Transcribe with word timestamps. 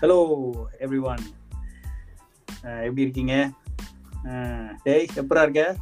Hello 0.00 0.16
every 0.80 1.00
one 1.00 1.24
எப்படி 2.62 3.02
இருக்கீங்க? 3.02 3.50
அஹ், 4.24 4.70
டேய் 4.82 5.06
எப்பரா 5.14 5.42
இருக்க? 5.42 5.76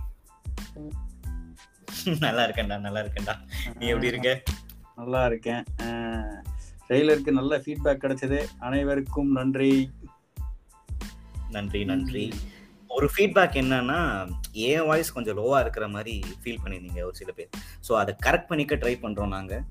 நல்லா 2.20 2.44
இருக்கேன்டா 2.44 2.78
நல்லா 2.78 3.00
இருக்கேன்டா. 3.00 3.34
நீ 3.78 3.86
எப்படி 3.86 4.06
இருக்க? 4.06 4.42
நல்லா 4.96 5.26
இருக்கேன். 5.26 5.64
ட்ரெய்லருக்கு 6.88 7.30
நல்ல 7.30 7.56
ஃபீட்பேக் 7.56 8.02
கிடைச்சது. 8.02 8.46
அனைவருக்கும் 8.58 9.32
நன்றி. 9.32 9.90
நன்றி 11.50 11.84
நன்றி. 11.84 12.32
ஒரு 12.88 13.10
ஃபீட்பேக் 13.16 13.58
என்னன்னா 13.62 14.28
என் 14.52 14.84
வாய்ஸ் 14.84 15.12
கொஞ்சம் 15.12 15.36
லோவா 15.36 15.60
இருக்கிற 15.60 15.88
மாதிரி 15.88 16.20
ஃபீல் 16.44 16.62
பண்ணியிருந்தீங்க 16.64 17.02
ஒரு 17.02 17.14
சில 17.14 17.32
பேர். 17.32 17.48
ஸோ 17.88 17.92
அதை 17.92 18.14
கரெக்ட் 18.26 18.46
பண்ணிக்க 18.46 18.76
ட்ரை 18.76 18.96
பண்றோம் 19.02 19.28
நாங்க. 19.28 19.64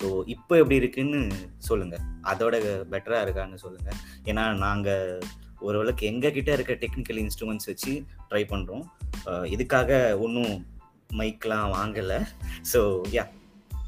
ஸோ 0.00 0.06
இப்போ 0.26 0.54
எப்படி 0.56 0.76
இருக்குன்னு 0.76 1.20
சொல்லுங்க. 1.58 1.96
அதோட 2.22 2.54
பெட்டரா 2.92 3.18
இருக்கான்னு 3.24 3.58
சொல்லுங்க. 3.64 3.90
ஏன்னா 4.24 4.44
நாங்க 4.56 5.18
ஓரளவுக்கு 5.60 6.06
எங்க 6.06 6.30
கிட்ட 6.30 6.52
இருக்க 6.52 6.72
டெக்னிக்கல் 6.72 7.20
இன்ஸ்ட்ருமெண்ட்ஸ் 7.24 7.68
வச்சு 7.70 7.92
ட்ரை 8.30 8.42
பண்றோம். 8.52 8.84
அஹ் 9.24 9.46
இதுக்காக 9.54 9.90
ஒன்றும் 10.18 10.54
மைக்லாம் 11.18 11.68
வாங்கல. 11.76 12.14
So 12.72 12.80
yeah 13.16 13.24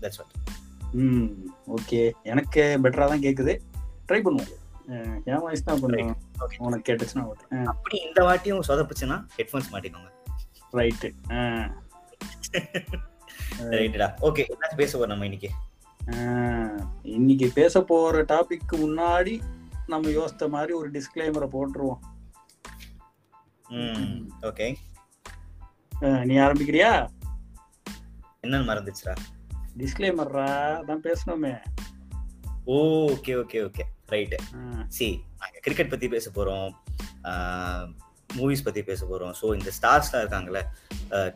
that's 0.01 0.21
what 0.21 0.35
hmm 0.93 1.27
okay 1.77 2.01
எனக்கு 2.23 2.63
பெட்டரா 2.83 3.07
தான் 3.13 3.25
கேக்குது. 3.27 3.55
ட்ரை 4.09 4.21
பண்ணுவோம். 4.27 4.53
என் 5.25 5.41
வாய்ஸ் 5.45 5.67
தான் 5.69 5.81
ஓகே 6.45 6.57
உனக்கு 6.67 6.87
கேட்டுச்சுன்னா 6.89 7.25
அப்படி 7.65 7.97
இந்த 8.09 8.21
வாட்டியும் 8.25 8.67
சொதப்புச்சுன்னா 8.69 9.17
ஹெட்ஃபோன்ஸ் 9.37 9.71
மாட்டிக்கோங்க. 9.73 10.11
ரைட்டு 10.73 11.09
ரைட்டடா 13.75 14.09
ஓகே 14.29 14.45
என்ன 14.55 14.75
பேச 14.77 14.93
போறோம் 14.99 15.13
நம்ம 15.13 15.25
இன்னைக்கு. 15.25 15.51
இன்னைக்கு 17.03 17.51
பேச 17.55 17.83
போற 17.83 18.23
டாபிக்கு 18.23 18.75
முன்னாடி 18.75 19.41
நம்ம 19.87 20.09
யோசித்த 20.09 20.49
மாதிரி 20.49 20.73
ஒரு 20.73 20.91
டிஸ்க்ளைமரை 20.91 21.49
போட்டுருவோம். 21.55 22.01
ஓகே 24.43 24.67
நீ 26.25 26.35
ஆரம்பிக்கிறியா? 26.37 27.09
என்னன்னு 28.43 28.69
மறந்துச்சுடா 28.71 29.15
டிஸ்க்ளைமர்ரா 29.77 30.51
தான் 30.85 31.03
பேசணுமே. 31.03 31.55
Okay 32.67 33.33
okay 33.43 33.59
okay 33.67 33.85
right 34.09 34.39
see 34.89 35.25
நாங்கள் 35.39 35.61
கிரிக்கெட் 35.61 35.91
பற்றி 35.91 36.09
பேச 36.09 36.31
போகிறோம் 36.31 36.71
மூவிஸ் 38.39 38.65
பற்றி 38.67 38.83
பேச 38.91 39.01
போகிறோம் 39.11 39.35
ஸோ 39.41 39.47
இந்த 39.59 39.71
ஸ்டார்ஸ்லாம் 39.79 40.23
இருக்காங்கல்ல 40.25 40.63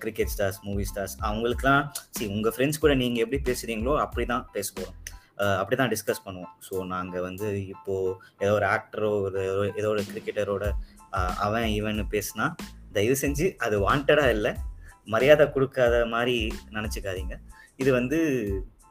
கிரிக்கெட் 0.03 0.33
ஸ்டார்ஸ் 0.34 0.61
மூவி 0.69 0.84
ஸ்டார்ஸ் 0.91 1.17
அவங்களுக்குலாம் 1.29 1.83
சி 2.17 2.25
உங்கள் 2.37 2.55
ஃப்ரெண்ட்ஸ் 2.56 2.83
கூட 2.84 2.95
நீங்கள் 3.03 3.25
எப்படி 3.25 3.41
பேசுகிறீங்களோ 3.51 3.95
அப்படி 4.05 4.27
தான் 4.33 4.45
பேச 4.56 4.69
போகிறோம் 4.79 4.98
அப்படி 5.61 5.77
தான் 5.81 5.93
டிஸ்கஸ் 5.93 6.25
பண்ணுவோம். 6.25 6.51
ஸோ 6.67 6.75
நாங்கள் 6.95 7.25
வந்து 7.27 7.47
இப்போது 7.75 8.17
ஏதோ 8.45 8.51
ஒரு 8.56 8.67
ஆக்டரோ 8.77 9.11
ஒரு 9.27 9.43
ஏதோ 9.81 9.89
ஒரு 9.93 10.03
கிரிக்கெட்டரோட 10.11 10.65
அவன் 11.45 11.69
இவன் 11.77 12.01
பேசுனா 12.15 12.47
தயவு 12.97 13.17
செஞ்சு 13.23 13.47
அது 13.65 13.77
வாண்டடாக 13.87 14.34
இல்லை 14.37 14.53
மரியாதை 15.15 15.45
கொடுக்காத 15.55 15.95
மாதிரி 16.15 16.37
நினச்சிக்காதீங்க. 16.77 17.34
இது 17.83 17.91
வந்து 17.98 18.19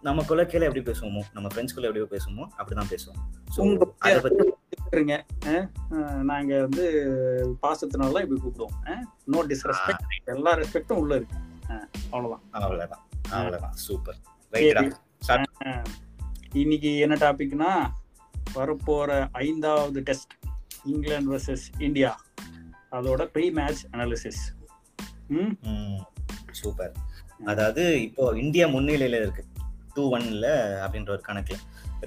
நம்ம 0.08 0.24
குலக்கையில 0.30 0.68
எப்படி 0.70 0.84
பேசுவோமோ 0.90 1.22
நம்ம 1.36 1.48
ஃப்ரெண்ட்ஸ்குள்ள 1.54 1.90
எப்படி 1.90 2.04
பேசுவோமோ 2.16 2.46
அப்படிதான் 2.60 2.92
பேசுவோம். 2.94 3.22
ஸோ 3.56 3.60
அதை 4.06 4.20
பத்தி 4.26 4.46
இருங்க 4.92 5.26
அஹ், 5.46 5.70
அஹ், 5.92 6.22
நாங்க 6.22 6.60
வந்து 6.60 6.86
பாசத்தினால 7.54 8.12
தான் 8.12 8.28
இப்படி 8.28 8.42
கூப்பிடுவோம். 8.42 9.06
நோ 9.26 9.46
டிஸ்ரெஸ்பெக்ட் 9.46 10.24
எல்லா 10.26 10.58
ரெஸ்பெக்டும் 10.58 10.94
உள்ள 10.94 11.16
இருக்கு. 11.16 11.36
அஹ், 11.68 11.88
அவ்வளவுதான். 12.10 12.42
அவ்வளவுதான். 12.52 13.08
அவ்வளவுதான். 13.30 13.72
சூப்பர். 13.72 14.18
இன்னைக்கு 16.54 16.98
என்ன 16.98 17.16
டாபிக்னா 17.16 17.88
வரப்போற 18.56 19.28
ஐந்தாவது 19.32 20.02
டெஸ்ட் 20.02 20.32
இங்கிலாந்து 20.84 21.38
வர்சஸ் 21.38 21.82
இந்தியா. 21.82 22.20
அதோட 22.92 23.26
pre 23.26 23.52
match 23.52 23.86
analysis 23.92 24.42
hmm 25.28 25.98
super. 26.52 26.96
அதாவது 27.46 28.02
இப்போ 28.02 28.38
இந்தியா 28.38 28.68
முன்னிலையில 28.68 29.22
இருக்கு. 29.22 29.46
டூ 29.96 30.04
ஒன்ல 30.16 30.48
அப்படின்ற 30.84 31.12
ஒரு 31.16 31.24
கணக்குல. 31.28 31.58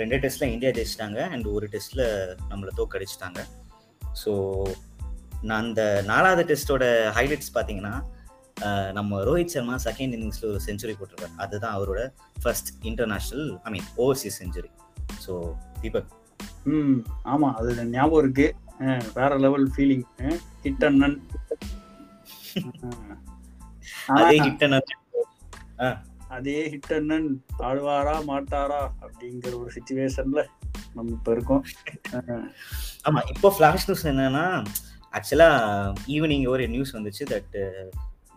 ரெண்டு 0.00 0.16
டெஸ்ட்ல 0.22 0.48
இந்தியா 0.54 0.70
ஜெயிச்சிட்டாங்க 0.76 1.20
அண்ட் 1.34 1.47
ஒரு 1.56 1.66
டெஸ்ட்ல 1.72 2.03
நம்மளை 2.50 2.72
தோக்கடிச்சிட்டாங்க 2.78 3.41
ஸோ 4.22 4.32
நான் 5.43 5.65
அந்த 5.66 5.82
நாலாவது 6.10 6.43
டெஸ்டோட 6.50 6.84
ஹைலைட்ஸ் 7.19 7.54
பார்த்தீங்கன்னா 7.54 7.94
நம்ம 8.98 9.20
ரோஹித் 9.28 9.54
சர்மா 9.54 9.76
செகண்ட் 9.84 10.15
இன்னிங்ஸ்ல 10.16 10.48
ஒரு 10.50 10.60
செஞ்சுரி 10.66 10.94
போட்டிருக்காரு. 10.97 11.34
அதுதான் 11.44 11.76
அவரோட 11.78 12.00
first 12.43 12.70
international 12.91 13.47
I 13.69 13.70
mean 13.75 13.88
overseas 14.03 14.38
century 14.43 14.70
so 15.25 15.32
Deepak. 15.82 16.10
ம் 16.75 16.99
ஆமா 17.32 17.49
அது 17.59 17.87
ஞாபகம் 17.97 18.22
இருக்கு. 18.25 18.47
வேற 19.19 19.32
லெவல் 19.44 19.66
ஃபீலிங் 19.75 20.06
ஹிட் 20.64 20.84
அண்ட் 20.88 21.19
அதே 24.20 24.37
ஹிட் 24.47 24.64
அதே 26.32 26.59
ஹிட் 26.69 26.93
அண்ணன் 26.93 27.28
ஆடுவாரா 27.59 28.15
மாட்டாரா 28.26 28.81
அப்படிங்கிற 29.03 29.53
ஒரு 29.59 29.70
சுச்சுவேஷன்ல 29.70 30.43
நம்ம 30.94 31.10
இப்ப 31.10 31.32
இருக்கோம். 31.32 31.62
ஆமா 33.06 33.20
இப்போ 33.28 33.48
ஃபிளாஷ் 33.56 33.87
நியூஸ் 33.88 34.04
என்னன்னா 34.04 34.44
ஆக்சுவலா 35.15 35.48
ஈவினிங் 36.06 36.47
ஒரு 36.47 36.69
நியூஸ் 36.69 36.94
வந்துச்சு 36.94 37.25
that 37.25 37.56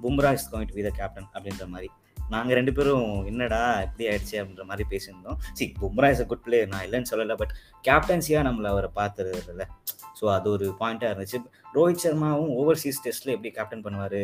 Bumrah 0.02 0.32
is 0.32 0.50
going 0.52 0.66
to 0.66 0.74
be 0.74 0.82
the 0.82 0.92
captain 0.92 1.28
அப்படின்ற 1.34 1.66
மாதிரி. 1.68 1.90
நாங்க 2.30 2.54
ரெண்டு 2.54 2.74
பேரும் 2.74 3.26
என்னடா 3.26 3.82
இப்படி 3.82 4.06
ஆயிடுச்சு 4.08 4.36
அப்படின்ற 4.42 4.64
மாதிரி 4.66 4.86
பேசியிருந்தோம். 4.90 5.40
See 5.54 5.66
Bumrah 5.82 6.10
is 6.10 6.22
a 6.22 6.26
good 6.26 6.44
player 6.44 6.68
நான் 6.68 6.86
இல்லைன்னு 6.86 7.12
சொல்லல 7.12 7.36
பட் 7.36 7.54
கேப்டன்சியா 7.84 8.42
நம்மள 8.42 8.68
அவரை 8.68 8.90
பார்த்துருதுல 8.96 9.66
ஸோ 10.20 10.26
அது 10.34 10.50
ஒரு 10.50 10.76
பாயிண்டா 10.80 11.08
இருந்துச்சு. 11.12 11.40
ரோஹித் 11.74 12.04
சர்மாவும் 12.04 12.52
ஓவர்சீஸ் 12.58 13.04
டெஸ்ட்ல 13.06 13.34
எப்படி 13.34 13.52
கேப்டன் 13.52 13.84
பண்ணுவாரு? 13.84 14.22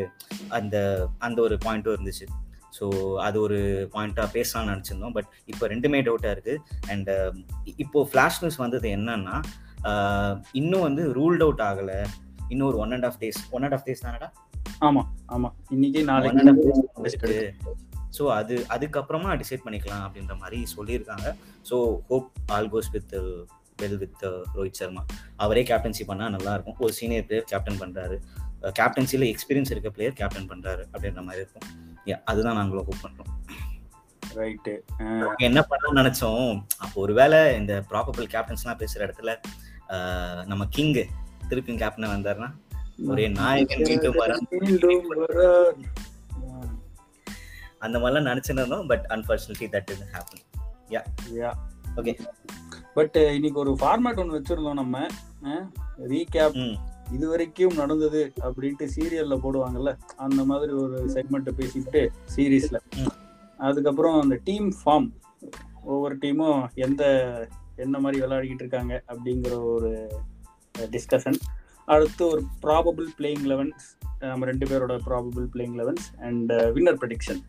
அந்த 0.50 0.76
அந்த 1.20 1.42
ஒரு 1.42 1.58
பாயிண்ட்டும் 1.66 1.96
இருந்துச்சு. 1.96 2.28
ஸோ 2.80 3.16
அது 3.16 3.42
ஒரு 3.42 3.90
பாயிண்டா 3.94 4.26
பேசலாம்னு 4.34 4.74
நினச்சிருந்தோம். 4.74 5.12
பட் 5.12 5.26
இப்போ 5.46 5.68
ரெண்டுமே 5.68 6.02
டவுட்டாக 6.08 6.32
இருக்கு. 6.32 6.62
அண்ட் 6.88 7.10
இப்போ 7.76 8.10
ஃப்ளாஷ் 8.14 8.42
நியூஸ் 8.42 8.56
வந்தது 8.56 8.90
என்னன்னா 8.90 9.42
ஆஹ் 9.84 10.42
இன்னும் 10.52 10.82
வந்து 10.82 11.14
ரூல்ட் 11.14 11.42
அவுட் 11.42 11.60
ஆகல. 11.60 11.92
இன்னும் 12.48 12.68
ஒரு 12.68 12.78
one 12.78 12.92
and 12.92 13.06
half 13.06 13.18
days 13.20 13.40
one 13.50 13.64
and 13.64 13.74
half 13.74 13.86
days 13.86 14.04
தானடா? 14.04 14.30
ஆமா 14.80 15.02
ஆமா. 15.28 15.50
இன்னைக்கு 15.70 16.04
நாளைக்கு 16.04 17.56
ஸோ 18.18 18.28
அது 18.28 18.66
அதுக்கப்புறமா 18.70 19.30
டிசைட் 19.42 19.66
பண்ணிக்கலாம் 19.66 20.04
அப்படின்ற 20.08 20.38
மாதிரி 20.38 20.64
சொல்லியிருக்காங்க. 20.78 21.36
So 21.70 22.00
hope 22.08 22.32
all 22.46 22.72
goes 22.74 22.92
with 22.92 23.14
well 23.82 23.98
with 23.98 24.24
Rohit 24.56 24.80
Sharma 24.80 25.06
அவரே 25.36 25.64
கேப்டன்சி 25.64 26.04
பண்ணா 26.06 26.30
நல்லா 26.30 26.54
இருக்கும். 26.54 26.76
ஒரு 26.80 26.94
சீனியர் 26.94 27.26
பிளேயர் 27.26 27.44
கேப்டன் 27.44 27.80
பண்றாரு. 27.80 28.18
கேப்டன்சில 28.80 29.34
எக்ஸ்பீரியன்ஸ் 29.34 29.72
இருக்க 29.72 29.90
பிளேயர் 29.90 30.14
கேப்டன் 30.14 30.50
பண்றாரு 30.50 30.84
அப்படின்ற 30.94 31.24
மாதிரி 31.24 31.44
இருக்கும். 31.46 31.91
அதுதான் 32.26 32.56
நாங்களும் 32.56 32.86
ஹோப் 32.86 33.04
பண்றோம். 33.04 33.30
ரைட்டு 34.36 34.74
என்ன 35.38 35.66
பண்ணணும்னு 35.70 36.02
நினைச்சோம்? 36.02 36.64
அப்போ 36.78 37.02
ஒருவேளை 37.02 37.56
இந்த 37.56 37.84
ப்ராபபிள் 37.90 38.30
கேப்டன்ஸ்லாம் 38.34 38.80
பேசுற 38.82 39.00
இடத்துல 39.00 40.46
நம்ம 40.46 40.66
கிங் 40.70 40.94
திருப்பி 41.48 41.76
கேப்டனா 41.76 42.10
வந்தாருன்னா 42.16 42.50
ஒரே 43.06 43.28
நாயகன் 43.28 43.82
மீண்டும். 43.82 44.16
அந்த 47.80 48.00
மாதிரிலாம் 48.00 48.30
நினைச்சிருந்தோம் 48.32 48.88
but 48.88 49.06
unfortunately 49.10 49.68
that 49.76 49.90
is 49.90 50.04
happen 50.14 50.46
Yeah. 50.90 51.54
Okay 51.96 52.14
but 52.94 53.16
இன்னைக்கு 53.16 53.60
ஒரு 53.60 53.78
ஃபார்மேட் 53.80 54.20
ஒன்று 54.20 54.40
வச்சிருந்தோம் 54.40 54.74
நம்ம. 54.74 55.06
ரீகேப் 55.98 56.76
இது 57.12 57.30
வரைக்கும் 57.30 57.76
நடந்தது 57.76 58.34
அப்படின்ட்டு 58.42 58.86
சீரியல்ல 58.96 59.36
போடுவாங்கல்ல 59.38 59.92
அந்த 60.18 60.44
மாதிரி 60.44 60.72
ஒரு 60.74 61.06
செக்மெண்ட் 61.08 61.50
பேசிட்டு 61.58 62.02
சீரீஸ்ல. 62.36 62.78
அதுக்கப்புறம் 63.58 64.22
அந்த 64.22 64.40
டீம் 64.44 64.74
ஃபார்ம் 64.78 65.10
ஒவ்வொரு 65.84 66.18
டீமும் 66.18 66.70
எந்த 66.80 67.04
என்ன 67.76 68.00
மாதிரி 68.00 68.22
விளையாடிக்கிட்டு 68.22 68.64
இருக்காங்க 68.64 69.04
அப்படிங்கிற 69.08 69.64
ஒரு 69.66 69.92
டிஸ்கஷன் 70.92 71.40
அடுத்து 71.86 72.28
ஒரு 72.28 72.42
ப்ராபபிள் 72.62 73.08
பிளேயிங் 73.18 73.46
லெவன்ஸ் 73.46 73.86
நம்ம 74.20 74.46
ரெண்டு 74.46 74.66
பேரோட 74.66 74.96
probable 75.06 75.48
playing 75.54 75.78
elevens 75.78 76.08
and 76.22 76.52
winner 76.76 77.00
prediction 77.02 77.42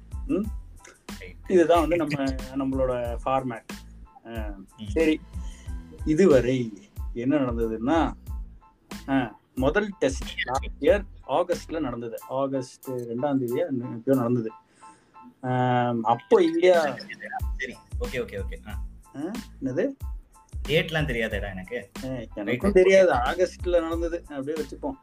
இதுதான் 1.49 1.81
வந்து 1.81 1.97
நம்ம 1.97 2.25
நம்மளோட 2.56 2.93
ஃபார்மேட் 3.25 3.70
சரி. 4.88 5.20
இதுவரை 6.05 6.56
என்ன 7.15 7.37
நடந்ததுன்னா 7.37 7.99
முதல் 9.57 9.89
டெஸ்ட் 9.99 10.31
லாஸ்ட் 10.45 10.69
இயர் 10.81 11.05
ஆகஸ்ட்ல 11.29 11.81
நடந்தது. 11.81 12.17
ஆகஸ்ட் 12.29 12.89
ரெண்டாம் 13.09 13.41
தேதியா 13.41 13.65
எப்பயோ 13.89 14.15
நடந்தது. 14.15 14.51
அப்போ 16.05 16.43
இந்தியா 16.43 16.77
சரி. 17.59 17.75
ஓகே 18.01 18.19
ஓகே 18.23 18.37
ஓகே 18.43 18.57
என்னது? 19.61 19.85
டேட்லாம் 20.69 21.09
தெரியாதடா 21.11 21.49
எனக்கு. 21.51 21.79
அஹ், 22.01 22.27
எனக்கும் 22.35 22.73
தெரியாது. 22.73 23.11
ஆகஸ்ட்ல 23.23 23.81
நடந்தது. 23.81 24.19
அப்படியே 24.29 24.57
வச்சுப்போம். 24.61 24.99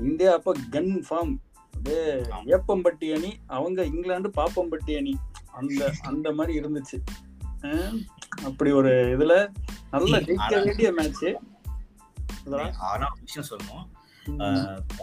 இந்தியா 0.00 0.32
அப்ப 0.32 0.54
கன் 0.70 0.92
ஃபார்ம் 1.08 1.34
அப்படியே 1.74 2.02
ஏப்பம்பட்டி 2.54 3.14
அணி 3.14 3.30
அவங்க 3.46 3.84
இங்கிலாந்து 3.84 4.30
பாப்பம்பட்டி 4.36 4.96
அணி. 4.96 5.14
அந்த 5.52 5.92
அந்த 6.02 6.32
மாதிரி 6.32 6.60
இருந்துச்சு. 6.60 6.98
அப்படி 8.44 8.70
ஒரு 8.72 8.92
இதுல 9.16 9.34
நல்ல 9.94 10.18
ஜெயிக்க 10.20 10.64
வேண்டிய 10.64 10.90
மேட்ச் 10.92 11.24
ஆனா 12.90 13.04
ஒரு 13.12 13.22
விஷயம் 13.26 13.48
சொல்லணும். 13.50 13.84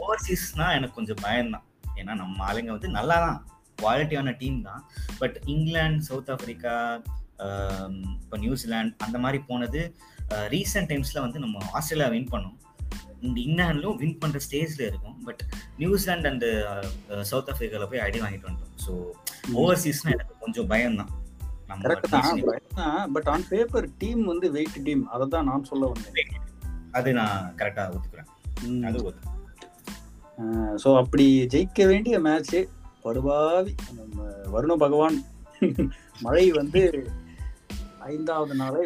ஓவர்சீஸ்னா 0.02 0.68
எனக்கு 0.78 0.98
கொஞ்சம் 0.98 1.22
பயம்தான். 1.26 1.66
ஏன்னா 2.00 2.14
நம்ம 2.22 2.44
ஆளுங்க 2.50 2.72
வந்து 2.76 2.90
நல்லா 2.98 3.16
தான் 3.26 3.40
குவாலிட்டியான 3.82 4.34
டீம் 4.42 4.60
தான் 4.68 4.82
பட் 5.22 5.36
இங்கிலாந்து 5.54 6.06
சவுத் 6.10 6.32
ஆப்பிரிக்கா 6.34 6.76
இப்போ 8.22 8.38
நியூசிலாந்து 8.44 8.96
அந்த 9.06 9.18
மாதிரி 9.24 9.40
போனது 9.50 9.82
ரீசெண்ட் 10.54 10.90
டைம்ஸ்ல 10.92 11.22
வந்து 11.26 11.42
நம்ம 11.44 11.60
ஆஸ்திரேலியா 11.78 12.08
வின் 12.14 12.32
பண்ணோம். 12.32 12.58
இந்த 13.26 13.38
இங்கிலாந்துலும் 13.44 14.00
வின் 14.02 14.18
பண்ற 14.24 14.40
ஸ்டேஜ்ல 14.46 14.82
இருக்கும். 14.90 15.16
பட் 15.28 15.42
நியூசிலாந்து 15.82 16.30
அண்ட் 16.32 16.48
சவுத் 17.30 17.50
ஆப்பிரிக்கால 17.52 17.88
போய் 17.92 18.04
அடி 18.06 18.20
வாங்கிட்டு 18.24 18.50
வந்துட்டோம். 18.50 18.76
ஸோ 18.86 18.92
ஓவர்சீஸ்னா 19.62 20.14
எனக்கு 20.18 20.36
கொஞ்சம் 20.44 20.70
கரெக்ட் 21.86 22.12
தான் 22.14 23.08
பட் 23.16 23.30
ஆன் 23.34 23.48
பேப்பர் 23.54 23.88
டீம் 24.02 24.22
வந்து 24.32 24.50
வெயிட் 24.58 24.78
டீம் 24.88 25.04
அதை 25.16 25.26
தான் 25.36 25.48
நான் 25.52 25.70
சொல்ல 25.72 25.88
வந்தேன். 25.94 26.16
அது 26.92 27.14
நான் 27.14 27.54
கரெக்டா 27.58 27.84
ஒத்துக்கிறேன். 27.94 28.30
அது 28.84 29.04
ஒத்து. 29.04 29.36
ஸோ 30.84 30.98
அப்படி 30.98 31.46
ஜெயிக்க 31.46 31.88
வேண்டிய 31.88 32.20
மேட்ச் 32.20 32.58
படுபாவி 33.02 33.74
நம்ம 33.92 34.18
வருண 34.54 34.76
பகவான். 34.76 35.18
மழை 36.22 36.52
வந்து 36.52 36.82
ஐந்தாவது 38.00 38.56
நாளை 38.56 38.82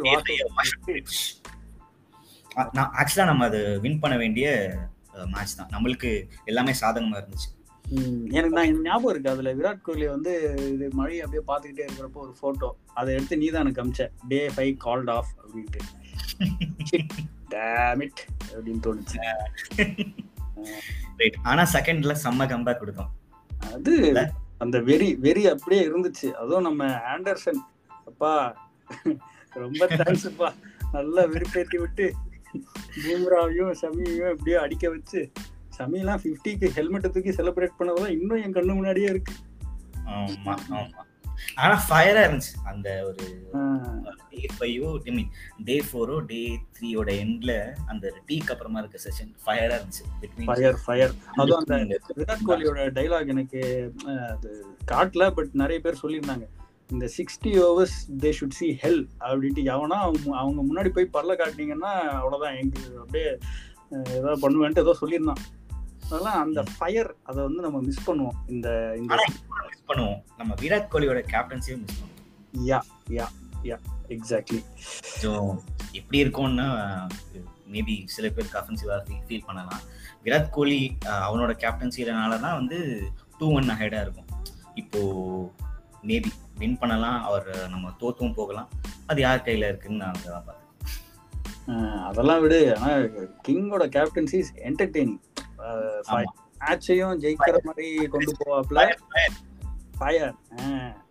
நான் 2.74 2.94
ஆக்சுவலா 3.00 3.26
நம்ம 3.26 3.46
அது 3.46 3.80
வின் 3.80 4.00
பண்ண 4.00 4.18
வேண்டிய 4.18 4.48
மேட்ச் 5.26 5.56
தான். 5.56 5.70
நம்மளுக்கு 5.72 6.10
எல்லாமே 6.46 6.72
சாதகமா 6.82 7.20
இருந்துச்சு. 7.22 7.50
எனக்கு 8.32 8.56
நான் 8.58 8.82
ஞாபகம் 8.82 9.10
இருக்கு. 9.10 9.30
அதுல 9.30 9.54
விராட் 9.54 9.82
கோலி 9.82 10.08
வந்து 10.08 10.34
இது 10.74 10.90
மழை 10.92 11.22
அப்படியே 11.22 11.44
பார்த்துக்கிட்டே 11.48 11.86
இருக்கிறப்போ 11.88 12.14
ஒரு 12.14 12.34
போட்டோ 12.42 12.78
அதை 12.94 13.14
எடுத்து 13.14 13.38
நீ 13.38 13.48
தான் 13.48 13.62
எனக்கு 13.62 13.84
அமிச்ச. 13.84 14.28
டே 14.28 14.48
ஃபைவ் 14.48 14.74
கால்ட் 14.86 15.12
ஆஃப் 15.12 15.32
அப்படின்ட்டு. 15.42 15.82
டேம் 17.56 18.02
இட் 18.06 18.22
அப்படின்னு 18.54 18.84
தோணுச்சு. 18.88 19.20
ரைட் 21.20 21.38
ஆனா 21.44 21.64
செகண்ட்ல 21.74 22.16
செம்ம 22.24 22.48
கம்பேக் 22.54 22.82
கொடுத்தோம். 22.82 23.12
அது 23.74 23.94
அந்த 24.58 24.80
வெறி 24.90 25.10
வெறி 25.26 25.44
அப்படியே 25.54 25.84
இருந்துச்சு. 25.90 26.28
அதுவும் 26.42 26.68
நம்ம 26.68 26.88
ஆண்டர்சன். 27.14 27.62
அப்பா 28.10 28.34
ரொம்ப 29.64 29.86
தேங்க்ஸ்ப்பா 30.00 30.50
நல்லா 30.92 31.24
வெறுப்பேத்தி 31.34 31.78
விட்டு 31.80 32.06
பூம்ராவையும் 33.04 33.72
ஷமியையும் 33.82 34.32
எப்படியோ 34.34 34.58
அடிக்க 34.62 34.86
வச்சு 34.90 35.20
ஷமிலாம் 35.78 36.22
ஃபிஃப்டிக்கு 36.24 36.68
ஹெல்மெட்டை 36.78 37.10
தூக்கி 37.12 37.32
செலிப்ரேட் 37.38 37.78
பண்ணதெல்லாம் 37.80 38.16
இன்னும் 38.18 38.42
என் 38.44 38.56
கண்ணு 38.58 38.74
முன்னாடியே 38.80 39.10
இருக்கு. 39.14 39.34
ஆமா 40.18 40.54
ஆமா. 40.80 41.04
ஆனா 41.56 41.76
ஃபயரா 41.88 42.22
இருந்துச்சு. 42.28 42.54
அந்த 42.72 42.88
ஒரு 43.08 43.26
டே 44.32 44.42
ஃபைவோ 44.58 44.90
ஐ 45.10 45.14
மீன் 45.18 45.32
டே 45.70 45.76
ஃபோரோ 45.88 46.18
டே 46.32 46.42
த்ரீயோட 46.78 47.10
எண்ட்ல 47.24 47.54
அந்த 47.88 48.14
டீக்கு 48.28 48.54
அப்புறமா 48.56 48.80
இருக்க 48.80 49.00
செஷன் 49.06 49.32
ஃபயரா 49.44 49.76
இருந்துச்சு. 49.80 50.06
ஃபயர் 50.50 50.80
ஃபயர் 50.86 51.14
அதுவும் 51.36 51.76
அந்த 51.80 52.00
விராட் 52.20 52.48
கோலியோட 52.50 52.88
டைலாக் 53.00 53.34
எனக்கு 53.36 53.62
அது 54.32 54.52
காட்டல 54.92 55.32
பட் 55.34 55.54
நிறைய 55.64 55.80
பேர் 55.82 56.02
சொல்லியிருந்தாங்க. 56.04 56.48
இந்த 56.90 57.06
sixty 57.18 57.52
overs 57.66 57.98
they 58.24 58.30
should 58.38 58.58
see 58.60 58.68
hell 58.82 59.04
அப்படின்ட்டு. 59.20 59.62
எவனா 59.74 59.98
அவங்க 60.06 60.38
அவங்க 60.42 60.62
முன்னாடி 60.70 60.90
போய் 60.90 61.14
பல்ல 61.18 61.38
காட்டினீங்கன்னா 61.42 61.92
அவ்வளோதான் 62.20 62.58
எங்க 62.62 62.76
அப்படியே 63.00 63.30
ஏதாவது 64.16 64.42
பண்ணுவேன்ட்டு 64.44 64.84
ஏதோ 64.86 64.96
சொல்லியிருந்தான். 65.02 65.42
அதெல்லாம் 66.12 66.40
அந்த 66.46 66.62
ஃபயர் 66.78 67.10
அதை 67.30 67.40
வந்து 67.48 67.62
நம்ம 67.66 67.78
மிஸ் 67.88 68.08
பண்ணுவோம். 68.08 68.38
இந்த 68.54 68.70
இந்த 69.02 69.18
மிஸ் 69.68 69.86
பண்ணுவோம். 69.90 70.18
நம்ம 70.40 70.52
விராட் 70.62 70.90
கோலியோட 70.94 71.20
கேப்டன்சியும் 71.34 71.84
மிஸ் 71.84 72.00
பண்ணுவோம். 72.00 72.26
யா 72.70 72.80
யா 73.18 73.28
யா 73.70 73.78
எக்ஸாக்ட்லி 74.16 74.60
ஸோ 75.22 75.30
எப்படி 76.00 76.18
இருக்கும்னா 76.24 76.68
மேபி 77.74 77.96
சில 78.16 78.26
பேருக்கு 78.36 78.60
அஃபென்சிவா 78.62 78.96
ஃபீல் 79.28 79.48
பண்ணலாம். 79.50 79.84
விராட் 80.26 80.54
கோலி 80.58 80.82
அவனோட 81.28 81.52
கேப்டன்சினால 81.64 82.40
தான் 82.46 82.58
வந்து 82.60 82.80
டூ 83.40 83.48
ஒன் 83.58 83.74
அஹெடா 83.76 84.02
இருக்கும். 84.06 84.30
இப்போ 84.82 85.00
மேபி 86.10 86.32
வின் 86.62 86.80
பண்ணலாம் 86.82 87.20
அவர் 87.30 87.50
நம்ம 87.76 87.94
தோத்தும் 88.02 88.38
போகலாம். 88.40 88.70
அது 89.12 89.22
யார் 89.28 89.46
கையில 89.48 89.70
இருக்குன்னு 89.72 90.04
நான் 90.04 90.26
தான் 90.26 90.48
பார்த்தேன் 90.50 90.60
அதெல்லாம் 92.10 92.42
விடு. 92.44 92.62
ஆனா 92.76 92.94
கிங்கோட 93.48 93.86
கேப்டன்சி 93.98 94.38
இஸ் 94.44 94.56
என்டர்டெய்னிங். 94.70 95.22
மேட்சையும் 96.62 97.24
ஜெயிக்கிற 97.24 97.64
மாதிரி 97.64 98.08
கொண்டு 98.08 98.34
போவாப்ல. 98.42 98.90
ஃபயர் 100.00 100.36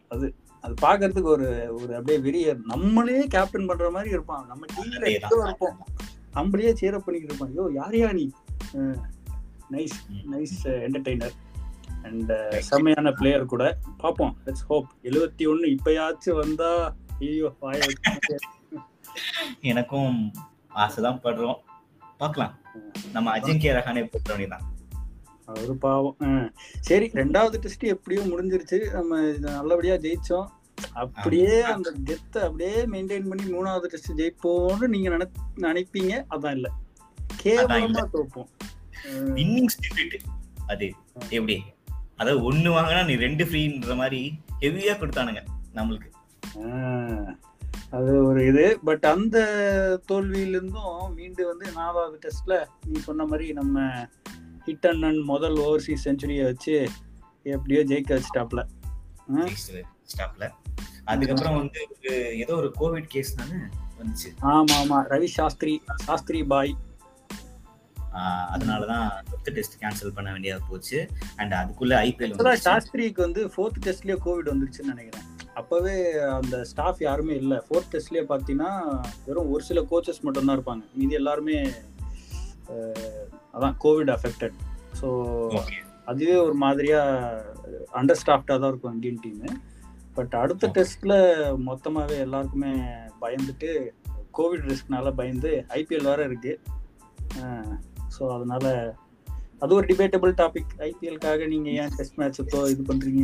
அது 0.09 0.35
அது 0.65 0.75
பாக்குறதுக்கு 0.83 1.23
ஒரு 1.23 1.73
ஒரு 1.73 1.97
அப்படியே 1.97 2.19
வெறிய 2.19 2.61
நம்மளே 2.65 3.27
கேப்டன் 3.27 3.67
பண்ற 3.67 3.91
மாதிரி 3.91 4.11
இருப்பான். 4.11 4.47
நம்ம 4.47 4.65
டீம்ல 4.75 5.11
இருப்போம். 5.11 5.77
நம்மளையே 6.35 6.73
சேரப் 6.73 7.05
பண்ணிக்கிட்டு 7.05 7.35
இருப்பான் 7.35 7.51
ஐயோ 7.51 7.71
யார் 7.73 7.93
யா 7.93 8.13
நீ? 8.13 8.31
நைஸ் 9.71 10.31
நைஸ் 10.31 10.87
என்டர்டெய்னர் 10.87 11.33
அண்ட் 12.03 12.59
செம்மையான 12.59 13.13
பிளேயர் 13.13 13.47
கூட. 13.47 13.79
பார்ப்போம் 13.99 14.37
லெட்ஸ் 14.47 14.69
ஹோப் 14.69 14.87
எழுபத்தி 15.03 15.53
ஒண்ணு 15.53 15.77
இப்பயாச்சும் 15.77 16.35
வந்தா 16.35 16.95
ஐயோ 17.19 17.57
எனக்கும் 19.71 20.33
ஆசைதான் 20.75 21.25
படுறோம். 21.25 21.59
பார்க்கலாம் 22.21 22.55
நம்ம 23.13 23.29
அஜிங்கிய 23.37 23.71
ரஹானே 23.77 24.03
போட்ட 24.13 24.37
வேண்டியதான் 24.37 24.67
அவரு 25.47 25.75
பாவம். 25.85 26.17
சரி 26.81 27.07
ரெண்டாவது 27.21 27.57
டெஸ்ட் 27.65 27.85
எப்படியோ 27.93 28.23
முடிஞ்சிருச்சு. 28.33 28.79
நம்ம 28.93 29.21
நல்லபடியா 29.49 29.95
ஜெயிச்சோம். 30.05 30.49
அப்படியே 31.05 31.55
அந்த 31.73 31.89
கெத்த 32.09 32.37
அப்படியே 32.49 32.77
மெயின்டைன் 32.93 33.29
பண்ணி 33.31 33.47
மூணாவது 33.53 33.91
டெஸ்ட் 33.93 34.13
ஜெயிப்போம்னு 34.21 34.87
நீங்க 34.95 35.09
நினை 35.15 35.27
நினைப்பீங்க? 35.67 36.15
அதான் 36.35 36.55
இல்ல. 36.59 36.69
கேவலமா 37.43 38.05
தோப்போம். 38.15 38.51
வின்னிங் 39.37 39.73
ஸ்பிரிட் 39.75 40.17
அது 40.67 40.87
எப்படி? 41.29 41.57
அதாவது 42.17 42.41
ஒண்ணு 42.49 42.71
வாங்கினா 42.77 43.03
நீ 43.05 43.15
ரெண்டு 43.27 43.45
ஃப்ரீன்ற 43.45 43.97
மாதிரி 43.97 44.21
ஹெவியா 44.61 44.95
கொடுத்தானுங்க 44.97 45.43
நம்மளுக்கு. 45.75 46.09
அது 47.91 48.25
ஒரு 48.25 48.47
இது. 48.47 48.79
பட் 48.85 49.05
அந்த 49.05 49.39
தோல்வியிலிருந்தும் 50.13 51.15
மீண்டு 51.15 51.47
வந்து 51.47 51.73
நாலாவது 51.73 52.19
டெஸ்ட்ல 52.19 52.67
நீ 52.87 53.01
சொன்ன 53.01 53.27
மாதிரி 53.27 53.53
நம்ம 53.53 53.81
ஹிட் 54.67 54.89
அண்ணன் 54.89 55.19
முதல் 55.19 55.55
ஓவர்சீஸ் 55.55 55.97
செஞ்சுரியை 56.05 56.45
வச்சு 56.45 56.89
எப்படியோ 57.43 57.81
ஜெயிக்க 57.81 58.21
வச்சுட்டாப்ல. 58.21 58.67
ஸ்டாப்ல 60.17 60.51
அதுக்கப்புறம் 61.05 61.57
வந்து 61.57 61.87
ஏதோ 62.39 62.55
ஒரு 62.55 62.75
கோவிட் 62.81 63.07
கேஸ் 63.09 63.35
தானே 63.35 63.63
வந்துச்சு. 63.99 64.43
ஆமா 64.43 64.75
ஆமா. 64.77 65.07
ரவி 65.11 65.25
சாஸ்திரி 65.25 65.83
சாஸ்திரி 65.95 66.45
பாய். 66.45 66.77
ஆஹ் 68.13 68.47
அதனாலதான் 68.53 69.11
ஃபிஃப்த் 69.31 69.51
டெஸ்ட் 69.51 69.83
கேன்சல் 69.83 70.15
பண்ண 70.15 70.33
வேண்டியதா 70.33 70.59
போச்சு. 70.69 71.09
அண்ட் 71.37 71.53
அதுக்குள்ள 71.53 71.93
ஐபிஎல் 71.99 72.53
சாஸ்திரிக்கு 72.53 73.23
வந்து 73.23 73.47
ஃபோர்த் 73.47 73.87
டெஸ்ட்லயே 73.87 74.17
கோவிட் 74.25 74.49
வந்துருச்சுன்னு 74.49 74.83
நினைக்கிறேன். 74.83 75.29
அப்பவே 75.61 75.95
அந்த 76.39 76.57
ஸ்டாஃப் 76.65 77.01
யாருமே 77.01 77.35
இல்ல. 77.35 77.55
ஃபோர்த் 77.67 77.93
டெஸ்ட்லயே 77.93 78.25
பாத்தீங்கன்னா 78.29 78.71
வெறும் 79.27 79.51
ஒரு 79.51 79.63
சில 79.63 79.81
கோச்சஸ் 79.91 80.23
மட்டும் 80.23 80.47
தான் 80.47 80.57
இருப்பாங்க. 80.59 80.83
மீதி 80.95 81.15
எல்லாருமே 81.15 81.59
அதான் 83.55 83.77
கோவிட் 83.85 84.13
அஃபெக்டட் 84.17 84.57
ஸோ 85.01 85.09
அதுவே 86.05 86.37
ஒரு 86.37 86.55
மாதிரியா 86.55 87.01
அண்டர் 87.95 88.21
ஸ்டாஃப்டா 88.23 88.55
தான் 88.55 88.69
இருக்கும் 88.69 88.95
இந்தியன் 88.95 89.21
டீம் 89.21 89.59
பட் 90.15 90.35
அடுத்த 90.35 90.65
Okay. 90.67 90.75
டெஸ்ட்ல 90.77 91.15
மொத்தமாவே 91.67 92.17
எல்லாருக்குமே 92.19 92.73
பயந்துட்டு 93.21 93.69
கோவிட் 94.39 94.67
ரிஸ்க்னால 94.69 95.13
பயந்து 95.15 95.51
ஐபிஎல் 95.69 96.09
வேற 96.09 96.21
இருக்கு. 96.25 96.53
ஸோ 98.17 98.23
அதனால 98.37 98.65
அது 99.61 99.75
ஒரு 99.75 99.87
டிபேட்டபிள் 99.87 100.33
டாபிக் 100.33 100.71
ஐபிஎல்காக 100.79 101.47
நீங்க 101.49 101.71
ஏன் 101.71 101.93
டெஸ்ட் 101.97 102.15
மேட்ச் 102.15 102.41
இது 102.69 102.83
பண்றீங்க 102.89 103.23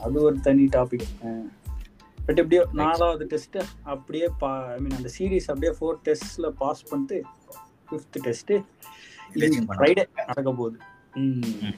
அது 0.00 0.20
ஒரு 0.22 0.40
தனி 0.40 0.64
டாபிக் 0.64 1.06
பட் 2.26 2.38
எப்படியோ 2.38 2.68
நாலாவது 2.72 3.26
டெஸ்ட் 3.26 3.58
அப்படியே 3.82 4.28
பா 4.38 4.66
ஐ 4.66 4.78
மீன் 4.78 4.96
அந்த 4.96 5.10
சீரீஸ் 5.18 5.46
அப்படியே 5.46 5.72
ஃபோர் 5.80 5.98
டெஸ்ட்ல 6.04 6.48
பாஸ் 6.48 6.82
பண்ணிட்டு 6.82 7.18
ஃபிஃப்த் 7.90 8.18
டெஸ்ட் 8.22 8.52
ஃப்ரைடே 9.68 10.04
நடக்க 10.26 10.52
போகுது. 10.52 10.78
ம். 11.14 11.74